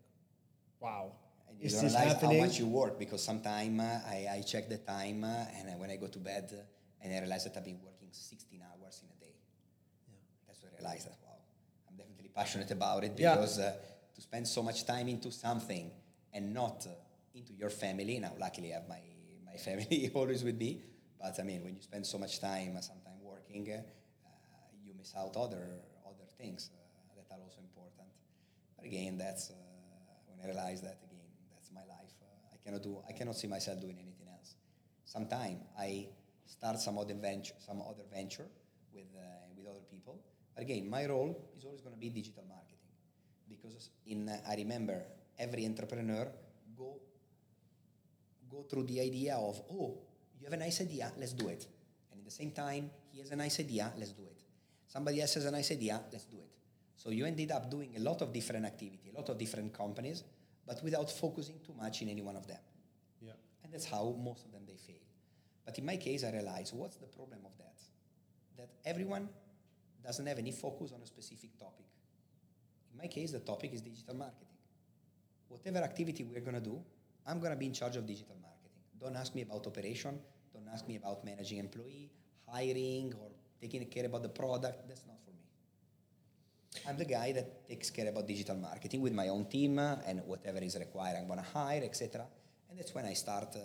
[0.80, 1.12] wow.
[1.50, 2.40] And you is don't realize happening?
[2.40, 5.72] how much you work because sometimes uh, I, I check the time uh, and uh,
[5.74, 9.04] when I go to bed uh, and I realize that I've been working 16 hours
[9.04, 9.36] in a day.
[10.08, 10.16] Yeah.
[10.48, 11.36] That's when I realize that, wow,
[11.90, 13.74] I'm definitely passionate about it because uh,
[14.16, 15.92] to spend so much time into something
[16.32, 16.92] and not uh,
[17.36, 18.18] into your family.
[18.20, 19.02] Now, luckily, I have my,
[19.46, 20.84] my family always with me.
[21.20, 23.82] But I mean, when you spend so much time, uh, sometimes working, uh,
[24.84, 28.10] you miss out other other things uh, that are also important.
[28.78, 29.54] But again, that's uh,
[30.28, 32.14] when I realized that again, that's my life.
[32.22, 33.02] Uh, I cannot do.
[33.10, 34.56] I cannot see myself doing anything else.
[35.06, 36.08] Sometimes I
[36.46, 38.48] start some other venture, some other venture
[38.94, 39.10] with
[39.58, 40.20] with other people.
[40.54, 42.78] But again, my role is always going to be digital marketing
[43.50, 45.04] because in I remember
[45.40, 46.28] every entrepreneur
[46.78, 47.00] go
[48.50, 49.98] go through the idea of oh
[50.40, 51.66] you have a nice idea let's do it.
[52.12, 54.42] And at the same time he has a nice idea let's do it.
[54.88, 56.52] Somebody else has a nice idea let's do it.
[56.96, 60.24] So you ended up doing a lot of different activity a lot of different companies
[60.66, 62.60] but without focusing too much in any one of them.
[63.22, 63.32] Yeah.
[63.64, 65.04] And that's how most of them they fail.
[65.66, 67.78] But in my case i realized what's the problem of that?
[68.58, 69.30] That everyone
[70.04, 71.86] doesn't have any focus on a specific topic.
[72.92, 74.48] In my case the topic is digital marketing.
[75.50, 76.80] Whatever activity we're going to do,
[77.26, 78.57] I'm going to be in charge of digital marketing.
[79.00, 80.20] Don't ask me about operation.
[80.54, 82.10] Don't ask me about managing employee,
[82.48, 83.30] hiring, or
[83.62, 84.88] taking care about the product.
[84.88, 85.46] That's not for me.
[86.88, 90.22] I'm the guy that takes care about digital marketing with my own team uh, and
[90.26, 91.18] whatever is required.
[91.18, 92.26] I'm going to hire, etc.
[92.70, 93.60] And that's when I start uh,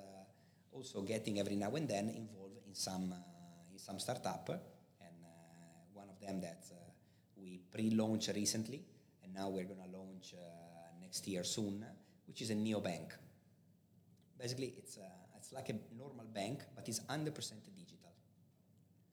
[0.72, 4.48] also getting every now and then involved in some uh, in some startup.
[4.48, 5.28] And uh,
[5.94, 6.76] one of them that uh,
[7.36, 8.84] we pre-launched recently,
[9.24, 11.84] and now we're going to launch uh, next year soon,
[12.26, 13.12] which is a neobank.
[14.42, 17.32] Basically, it's, a, it's like a normal bank, but it's 100%
[17.76, 18.10] digital.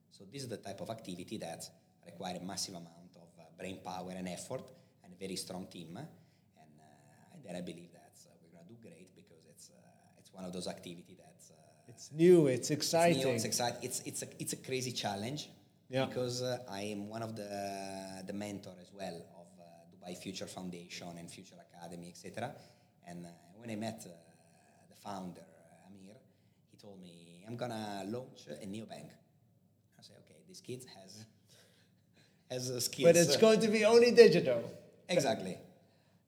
[0.10, 1.70] So this is the type of activity that
[2.04, 4.64] require a massive amount of uh, brain power and effort
[5.04, 5.98] and a very strong team.
[5.98, 9.70] And, uh, and then I believe that uh, we're going to do great because it's,
[9.70, 11.52] uh, it's one of those activities that's...
[11.52, 11.54] Uh,
[11.88, 13.18] it's new, it's exciting.
[13.18, 13.80] It's new, it's exciting.
[13.84, 15.48] It's, it's, a, it's a crazy challenge
[15.90, 16.06] yeah.
[16.06, 19.22] because uh, I am one of the, the mentor as well
[20.02, 22.52] by Future Foundation and Future Academy, etc.
[23.08, 24.29] And uh, when I met uh,
[25.04, 26.16] founder, uh, Amir,
[26.72, 29.10] he told me, I'm gonna launch a new bank.
[29.98, 31.26] I say, okay, this kid has
[32.50, 33.10] has skills.
[33.10, 34.64] But it's going to be only digital.
[35.08, 35.58] Exactly.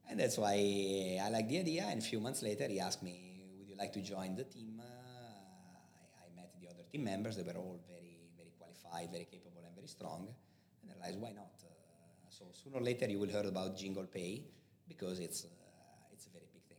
[0.08, 1.86] And that's why I like the idea.
[1.88, 4.80] And a few months later, he asked me, would you like to join the team?
[4.80, 7.36] Uh, I, I, met the other team members.
[7.36, 10.28] They were all very, very qualified, very capable, and very strong.
[10.82, 11.52] And I realized, why not?
[12.28, 14.42] So sooner or later you will hear about Jingle Pay
[14.88, 15.48] because it's uh,
[16.12, 16.78] it's a very big thing.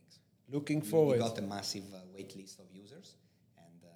[0.50, 1.14] Looking forward.
[1.14, 3.16] We got a massive uh, wait list of users,
[3.56, 3.88] and uh,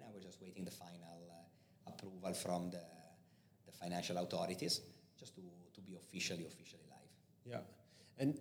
[0.00, 2.80] now we're just waiting the final uh, approval from the
[3.66, 4.80] the financial authorities
[5.18, 5.42] just to,
[5.74, 7.10] to be officially officially live.
[7.44, 7.58] Yeah,
[8.18, 8.38] and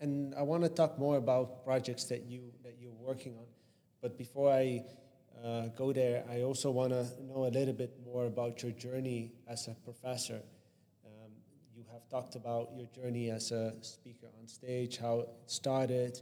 [0.00, 3.46] and I want to talk more about projects that you that you're working on,
[4.02, 4.84] but before I.
[5.42, 6.22] Uh, go there.
[6.30, 10.42] I also want to know a little bit more about your journey as a professor
[11.06, 11.32] Um,
[11.74, 16.20] you have talked about your journey as a speaker on stage, how it started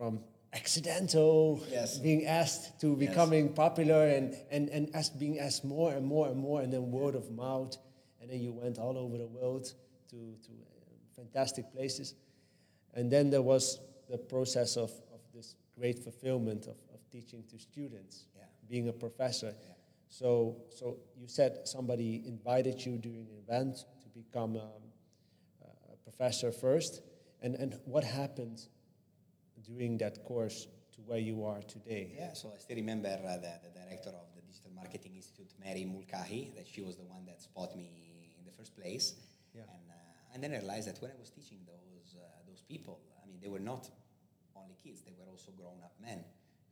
[0.00, 0.18] from
[0.54, 1.98] accidental yes.
[1.98, 3.54] being asked to becoming yes.
[3.54, 7.14] popular and, and, and as being asked more and more and more and then word
[7.14, 7.76] of mouth
[8.18, 9.64] and then you went all over the world
[10.08, 12.14] to, to uh, fantastic places
[12.94, 13.78] and then there was
[14.08, 18.44] the process of, of this great fulfillment of, of teaching to students yeah.
[18.70, 19.74] being a professor yeah.
[20.08, 24.70] so so you said somebody invited you during an event to become a
[26.20, 27.00] professor first,
[27.40, 28.60] and, and what happened
[29.64, 32.12] during that course to where you are today?
[32.16, 35.84] Yeah, so I still remember uh, the, the director of the Digital Marketing Institute, Mary
[35.84, 39.14] Mulcahy, that she was the one that spotted me in the first place.
[39.54, 39.62] Yeah.
[39.62, 43.00] And, uh, and then I realized that when I was teaching those, uh, those people,
[43.22, 43.88] I mean, they were not
[44.56, 46.24] only kids, they were also grown-up men.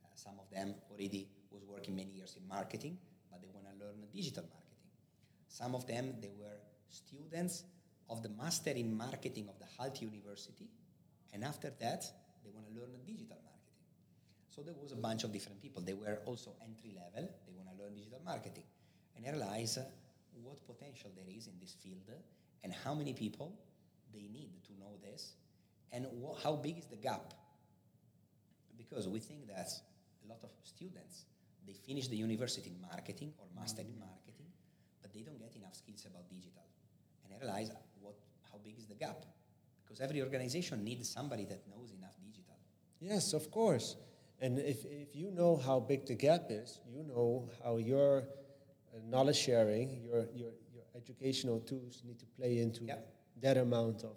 [0.05, 2.99] Uh, some of them already was working many years in marketing,
[3.31, 4.91] but they want to learn digital marketing.
[5.49, 6.59] Some of them, they were
[6.91, 7.65] students
[8.11, 10.69] of the Master in Marketing of the Hult University,
[11.33, 12.05] and after that,
[12.49, 13.85] they want to learn digital marketing.
[14.49, 15.83] So there was a bunch of different people.
[15.83, 18.65] They were also entry level, they want to learn digital marketing.
[19.17, 19.83] And I realized uh,
[20.43, 22.09] what potential there is in this field
[22.65, 23.53] and how many people
[24.13, 25.35] they need to know this,
[25.93, 27.35] and wh- how big is the gap?
[28.77, 29.69] Because we think that
[30.25, 31.25] a lot of students
[31.67, 34.47] they finish the university in marketing or master in marketing,
[35.03, 36.65] but they don't get enough skills about digital,
[37.25, 37.71] and I realize
[38.01, 38.17] what
[38.51, 39.27] how big is the gap?
[39.89, 42.57] Because every organization needs somebody that knows enough digital.
[43.01, 43.97] Yes, of course.
[44.41, 48.99] And if, if you know how big the gap is, you know how your uh,
[49.09, 52.97] knowledge sharing, your, your, your educational tools need to play into Yeah.
[53.41, 54.17] that amount of,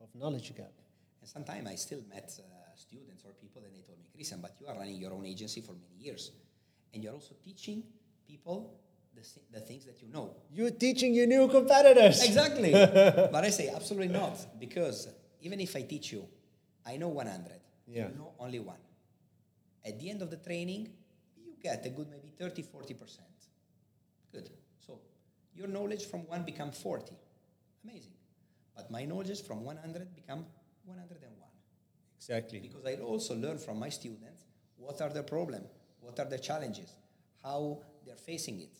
[0.00, 0.72] of knowledge gap.
[1.20, 2.42] And sometimes I still met uh,
[2.74, 5.60] students or people and they told me, Christian, but you are running your own agency
[5.60, 6.32] for many years.
[6.92, 7.84] And you're also teaching
[8.26, 8.74] people
[9.14, 10.34] the, the things that you know.
[10.52, 12.22] You're teaching your new competitors.
[12.22, 12.72] Exactly.
[12.72, 14.38] but I say, absolutely not.
[14.58, 15.08] Because
[15.42, 16.26] even if I teach you,
[16.86, 17.60] I know 100.
[17.86, 18.08] Yeah.
[18.08, 18.78] You know only one.
[19.84, 20.88] At the end of the training,
[21.36, 23.18] you get a good maybe 30, 40%.
[24.32, 24.50] Good.
[24.86, 25.00] So
[25.54, 27.12] your knowledge from one become 40.
[27.84, 28.12] Amazing.
[28.76, 30.44] But my knowledge from 100 become
[30.84, 31.30] 101
[32.16, 32.60] Exactly.
[32.60, 34.44] because I also learn from my students
[34.76, 35.62] what are the problem,
[36.00, 36.92] what are the challenges,
[37.42, 38.76] how they're facing it,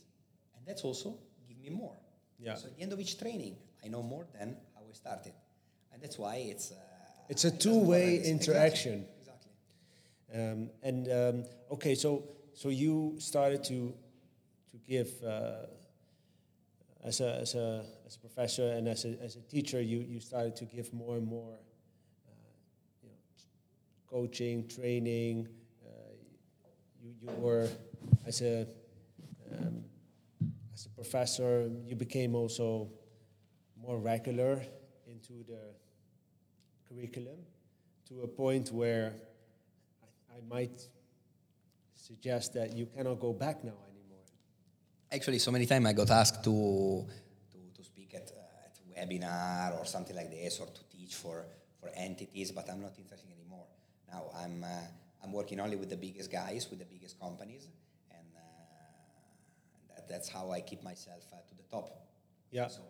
[0.60, 1.16] and that's also
[1.48, 1.96] give me more.
[2.38, 2.54] Yeah.
[2.54, 5.32] So at the end of each training, I know more than how I started,
[5.92, 6.70] and that's why it's.
[6.72, 6.76] Uh,
[7.30, 9.06] It's a two-way interaction.
[9.18, 9.52] Exactly.
[10.34, 13.94] Um, and um, okay, so so you started to
[14.70, 15.66] to give uh,
[17.04, 20.20] as a as a as a professor and as a as a teacher, you you
[20.20, 21.54] started to give more and more,
[22.26, 22.32] uh,
[23.02, 23.18] you know,
[24.10, 25.48] coaching, training.
[25.86, 26.12] Uh,
[27.02, 27.68] you you were
[28.26, 28.66] as a
[29.54, 29.84] um,
[30.80, 32.88] as a professor, you became also
[33.76, 34.62] more regular
[35.06, 35.60] into the
[36.88, 37.36] curriculum
[38.08, 39.12] to a point where
[40.02, 40.80] I, I might
[41.94, 44.24] suggest that you cannot go back now anymore.
[45.12, 47.06] Actually, so many times I got asked to
[47.52, 51.44] to, to speak at uh, at webinar or something like this, or to teach for
[51.78, 53.66] for entities, but I'm not interested anymore.
[54.10, 57.68] Now I'm uh, I'm working only with the biggest guys, with the biggest companies,
[60.10, 61.88] that's how I keep myself uh, to the top.
[62.50, 62.66] Yeah.
[62.68, 62.82] So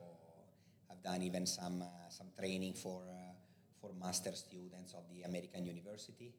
[0.91, 3.35] I've done even some uh, some training for uh,
[3.81, 6.33] for master students of the American University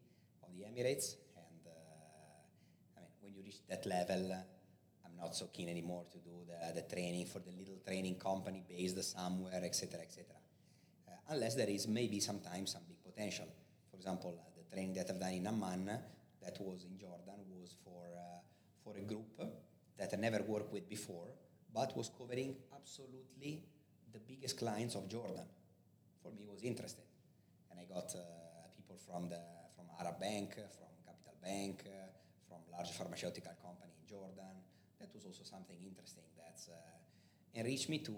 [0.44, 4.34] of the Emirates, and uh, I mean when you reach that level.
[5.06, 8.64] I'm not so keen anymore to do the, the training for the little training company
[8.68, 10.26] based somewhere, etc., etc.
[11.30, 13.46] Unless there is maybe sometimes some big potential.
[13.92, 18.04] For example, the training that I've done in Amman, that was in Jordan, was for
[18.18, 18.40] uh,
[18.84, 19.40] for a group
[20.02, 21.30] that I never worked with before,
[21.72, 23.62] but was covering absolutely
[24.12, 25.46] the biggest clients of Jordan.
[26.24, 27.06] For me, it was interesting,
[27.70, 28.22] and I got uh,
[28.76, 29.42] people from the
[29.76, 32.10] from Arab Bank, from Capital Bank, uh,
[32.48, 34.56] from large pharmaceutical company in Jordan.
[35.00, 38.14] That was also something interesting that uh, enriched me to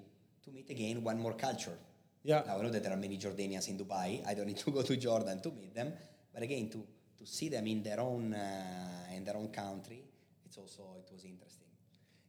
[0.46, 1.78] to meet again one more culture.
[2.24, 2.44] Yeah.
[2.48, 4.26] Now I know that there are many Jordanians in Dubai.
[4.26, 5.92] I don't need to go to Jordan to meet them,
[6.34, 6.80] but again to
[7.20, 10.02] to see them in their own uh, in their own country,
[10.46, 11.73] it's also it was interesting.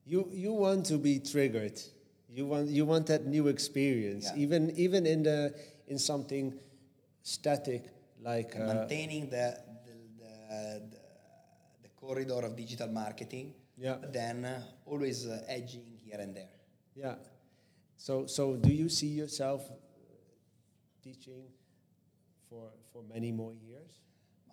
[0.06, 1.80] You you want to be triggered.
[2.28, 4.42] You want you want that new experience, Yeah.
[4.42, 5.54] even even in the
[5.86, 6.52] in something
[7.22, 7.84] static
[8.20, 10.98] like uh, maintaining the the, the, the,
[11.84, 13.96] the corridor of digital marketing, Yeah.
[14.12, 16.52] then uh, always uh, edging here and there.
[16.94, 17.16] yeah.
[17.96, 19.62] So so do you see yourself
[21.02, 21.44] teaching
[22.48, 24.00] for for many more years?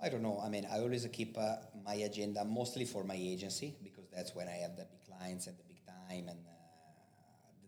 [0.02, 0.40] I don't know.
[0.40, 4.48] I mean, I always keep uh, my agenda mostly for my agency because that's when
[4.48, 6.52] I have the big clients and the big time and uh,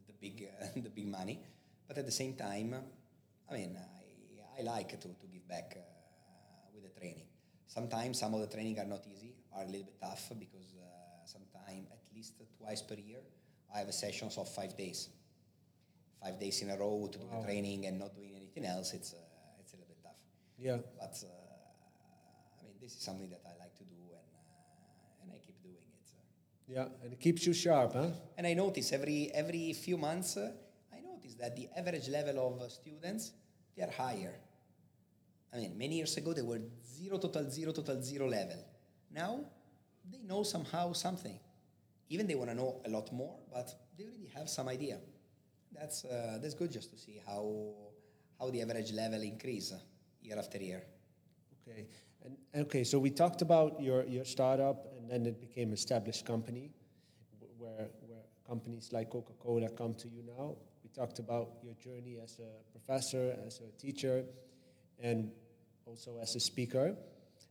[0.08, 1.40] the, the big uh, the big money.
[1.88, 2.76] But at the same time,
[3.50, 5.82] I mean, I, I like to, to give back uh,
[6.74, 7.26] with the training.
[7.68, 11.26] Sometimes some of the training are not easy, are a little bit tough because uh,
[11.26, 13.20] sometimes at least twice per year
[13.74, 15.10] I have sessions of five days.
[16.22, 18.94] Five days in a row to do the training and not doing anything else.
[18.94, 19.18] It's uh,
[19.60, 20.22] it's a little bit tough.
[20.58, 20.78] Yeah.
[21.00, 25.32] But uh, I mean, this is something that I like to do, and uh, and
[25.34, 26.08] I keep doing it.
[26.68, 28.10] Yeah, and it keeps you sharp, huh?
[28.38, 30.52] And I notice every every few months, uh,
[30.94, 33.34] I notice that the average level of uh, students
[33.76, 34.34] they are higher.
[35.54, 38.64] I mean, many years ago they were zero total zero total zero level.
[39.12, 39.42] Now
[40.10, 41.38] they know somehow something.
[42.10, 45.00] Even they want to know a lot more, but they already have some idea.
[45.72, 47.74] That's uh, that's good just to see how
[48.40, 49.80] how the average level increase uh,
[50.22, 50.84] year after year.
[51.68, 51.88] Okay.
[52.24, 56.72] And okay, so we talked about your, your startup and then it became established company
[57.58, 60.56] where where companies like Coca-Cola come to you now.
[60.84, 64.24] We talked about your journey as a professor, as a teacher,
[65.02, 65.32] and
[65.86, 66.96] also as a speaker.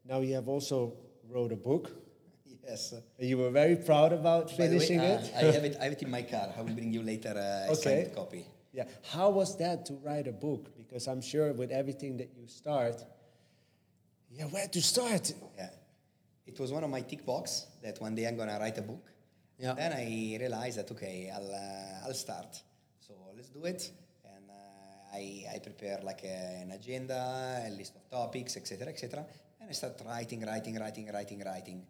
[0.05, 0.95] Now you have also
[1.29, 1.91] wrote a book.
[2.65, 2.95] Yes.
[3.19, 5.33] You were very proud about By the way, finishing uh, it.
[5.37, 5.77] I have it.
[5.81, 6.53] I have it in my car.
[6.57, 8.05] I will bring you later uh, a Okay.
[8.05, 8.47] signed copy.
[8.73, 8.85] Yeah.
[9.11, 10.77] How was that to write a book?
[10.77, 13.05] Because I'm sure with everything that you start,
[14.31, 15.33] yeah, where to start?
[15.57, 15.69] Yeah.
[16.47, 19.07] It was one of my tick box that one day I'm gonna write a book.
[19.59, 19.75] Yeah.
[19.75, 22.61] Then I realized that okay, I'll uh, I'll start.
[23.01, 23.91] So let's do it.
[24.25, 29.25] And uh, I I prepare like a, an agenda, a list of topics, etc., etc.
[29.61, 31.87] And I start writing, writing, writing, writing, writing.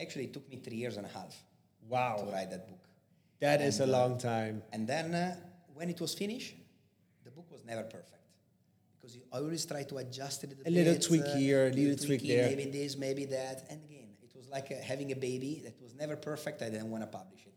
[0.00, 1.34] Actually, it took me three years and a half
[1.88, 2.16] Wow.
[2.18, 2.82] to write that book.
[3.40, 4.62] That is a And, uh, long time.
[4.72, 5.36] And then uh,
[5.74, 6.54] when it was finished,
[7.24, 8.22] the book was never perfect
[8.96, 11.96] because you always try to adjust it A little bit, tweak uh, here, a little
[11.96, 12.48] tweak tweaking, there.
[12.56, 13.66] Maybe this, maybe that.
[13.70, 13.80] And
[14.36, 16.60] it was like uh, having a baby that was never perfect.
[16.60, 17.54] I didn't want to publish it.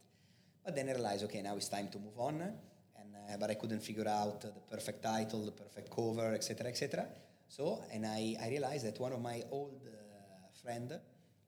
[0.64, 2.42] But then I realized, okay, now it's time to move on.
[2.42, 7.08] And uh, but I couldn't figure out the perfect title, the perfect cover, etc., etc.
[7.50, 10.98] So, and I, I realized that one of my old uh, friend,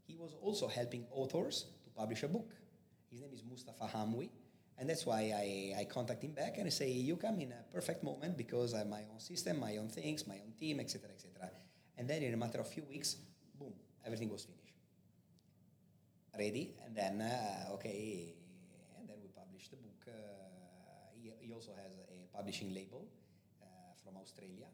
[0.06, 2.52] he was also helping authors to publish a book.
[3.10, 4.30] His name is Mustafa Hamwi.
[4.78, 7.64] And that's why I, I contact him back and I say, you come in a
[7.72, 11.10] perfect moment because I have my own system, my own things, my own team, etc.,
[11.12, 11.52] etc.
[11.98, 13.18] And then in a matter of few weeks,
[13.60, 13.74] boom,
[14.04, 14.61] everything was finished.
[16.38, 18.34] Ready, and then, uh, okay,
[18.98, 20.00] and then we published the book.
[20.08, 20.12] Uh,
[21.14, 23.06] he, he also has a publishing label
[23.62, 23.68] uh,
[24.02, 24.66] from Australia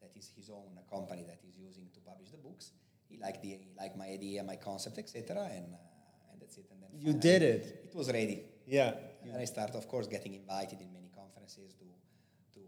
[0.00, 2.72] that is his own company that he's using to publish the books.
[3.08, 6.66] He liked, the, he liked my idea, my concept, etc., and, uh, and that's it.
[6.72, 7.90] And then You did it.
[7.90, 8.42] It was ready.
[8.66, 8.94] Yeah.
[9.22, 11.84] And I started, of course, getting invited in many conferences to
[12.54, 12.60] to,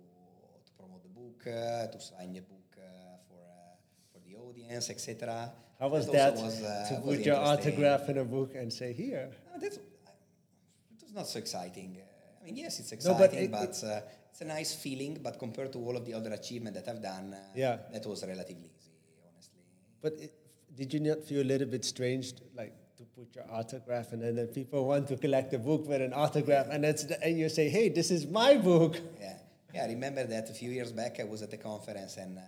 [0.66, 3.74] to promote the book, uh, to sign the book uh, for uh,
[4.12, 5.52] for the audience, etc.
[5.78, 8.92] How was also that was, uh, to put your autograph in a book and say
[8.92, 9.30] here?
[9.54, 11.98] Uh, that's, it was not so exciting.
[12.40, 15.18] I mean, yes, it's No, but exciting, it- but, uh, it's a nice feeling.
[15.22, 17.78] But compared to all of the other achievements that I've done, uh, Yeah.
[17.92, 18.92] that was relatively easy,
[19.28, 19.62] honestly.
[20.02, 20.32] But it,
[20.74, 24.38] did you not feel a little bit strange, like to put your autograph in, and
[24.38, 27.48] then, people want to collect a book with an autograph, and that's the, and you
[27.48, 29.00] say, hey, this is my book.
[29.20, 29.36] Yeah,
[29.72, 29.84] yeah.
[29.84, 32.42] I remember that a few years back I was at a conference and, uh,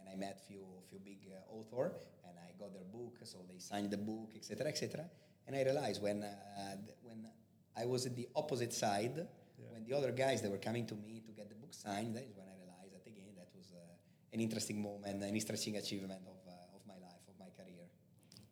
[0.00, 0.64] and I met few
[1.70, 1.92] author
[2.28, 5.04] and I got their book, so they signed the book, etc., etc.
[5.46, 7.26] And I realized when uh, th- when
[7.76, 9.26] I was at the opposite side,
[9.70, 12.24] when the other guys that were coming to me to get the book signed, that
[12.24, 16.20] is when I realized that again that was uh, an interesting moment, an interesting achievement
[16.26, 17.86] of uh, of my life, of my career.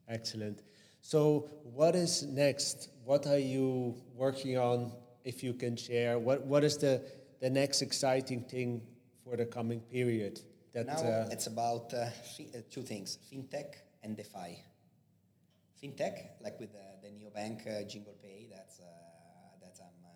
[0.09, 0.63] Excellent.
[1.01, 2.91] So, what is next?
[3.05, 4.93] What are you working on?
[5.25, 7.03] If you can share, what what is the
[7.41, 8.83] the next exciting thing
[9.25, 10.41] for the coming period?
[10.73, 14.63] That Now uh, it's about uh, uh, two things: fintech and DeFi.
[15.83, 18.85] Fintech, like with the, the neobank uh, Jingle Pay, that's uh,
[19.63, 20.11] that I'm uh,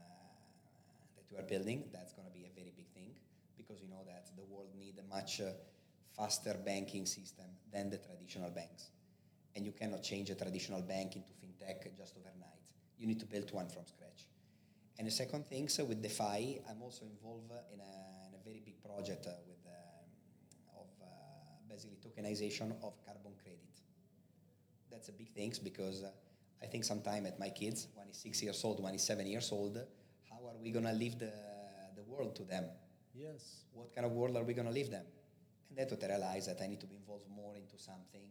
[1.16, 1.84] that we are building.
[1.92, 3.11] That's going to be a very big thing
[3.57, 5.50] because you know that the world need a much uh,
[6.16, 8.90] faster banking system than the traditional banks,
[9.57, 12.62] and you cannot change a traditional bank into fintech just overnight.
[12.96, 14.28] You need to build one from scratch.
[14.98, 17.94] And the second thing, so with DeFi, I'm also involved in a,
[18.28, 19.53] in a very big project uh, with uh,
[21.75, 23.75] basically tokenization of carbon credit.
[24.91, 26.11] That's a big thing because uh,
[26.62, 29.51] I think sometime at my kids, one is six years old, one is seven years
[29.53, 29.77] old,
[30.31, 31.33] how are we gonna leave the,
[31.97, 32.64] the world to them?
[33.14, 35.05] yes, What kind of world are we gonna leave them?
[35.68, 38.27] And that's what I realized that I need to be involved more into something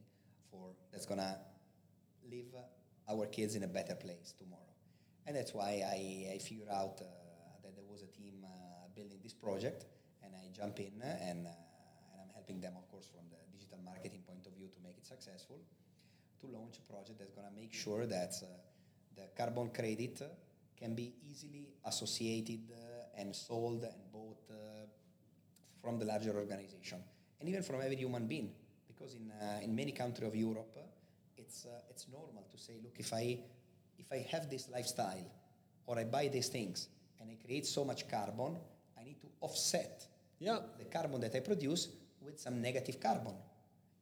[0.49, 1.37] for that's gonna
[2.29, 2.53] leave
[3.09, 4.61] our kids in a better place tomorrow.
[5.27, 7.05] And that's why I, I figured out uh,
[7.63, 9.85] that there was a team uh, building this project,
[10.23, 11.72] and I jump in and, uh, and
[12.23, 15.05] I'm helping them, of course, from the digital marketing point of view to make it
[15.05, 15.59] successful,
[16.39, 18.47] to launch a project that's going to make sure that uh,
[19.15, 20.21] the carbon credit
[20.77, 24.85] can be easily associated uh, and sold and bought uh,
[25.81, 26.99] from the larger organization
[27.39, 28.51] and even from every human being
[28.87, 30.81] because in, uh, in many countries of Europe uh,
[31.37, 33.39] it's, uh, it's normal to say look if I,
[33.97, 35.29] if I have this lifestyle
[35.85, 36.87] or I buy these things
[37.19, 38.57] and I create so much carbon
[38.99, 40.07] I need to offset
[40.39, 41.87] yeah, the carbon that I produce
[42.25, 43.35] with some negative carbon.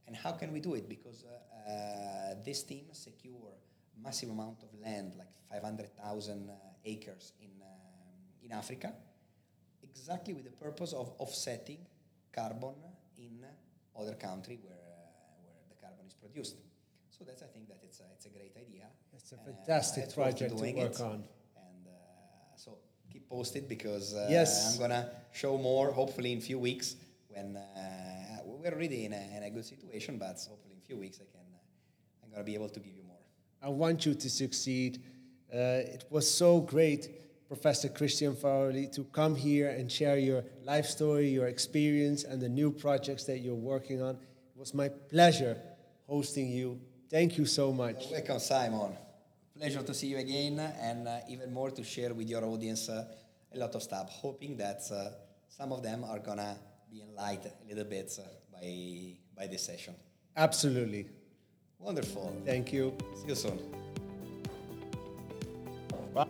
[0.08, 0.90] And how can we do it?
[0.90, 3.54] Because uh, uh, this team secure
[4.04, 6.54] massive amount of land, like 500,000 uh,
[6.86, 8.94] acres in, um, in Africa,
[9.84, 11.80] exactly with the purpose of offsetting
[12.34, 12.74] carbon
[13.18, 13.46] in
[14.00, 16.56] other country where, uh, where the carbon is produced.
[17.10, 18.88] So that's, I think that it's a, it's a great idea.
[19.14, 21.02] it's a uh, fantastic project to work it.
[21.02, 21.24] on.
[21.56, 22.78] And uh, so
[23.12, 24.74] keep posted because uh, Yes.
[24.74, 25.92] I'm gonna show more.
[25.92, 26.96] Hopefully in a few weeks
[27.34, 30.98] when uh, we're already in a, in a good situation, but hopefully in a few
[30.98, 33.18] weeks I can uh, I'm gonna be able to give you more.
[33.62, 35.02] I want you to succeed.
[35.54, 35.58] Uh,
[35.96, 41.30] it was so great, Professor Christian Farioli, to come here and share your life story,
[41.30, 44.16] your experience, and the new projects that you're working on.
[44.16, 45.58] It was my pleasure
[46.08, 46.80] hosting you.
[47.10, 48.06] Thank you so much.
[48.12, 48.98] Welcome, Simon.
[49.58, 53.06] Pleasure to see you again, and uh, even more to share with your audience uh,
[53.54, 54.10] a lot of stuff.
[54.10, 55.10] Hoping that uh,
[55.50, 56.58] some of them are gonna
[56.92, 59.96] be enlightened a little bit uh, by by this session.
[60.36, 61.08] Absolutely.
[61.80, 62.36] Wonderful.
[62.46, 62.94] Thank you.
[63.16, 63.60] See you soon.
[66.14, 66.28] Bye.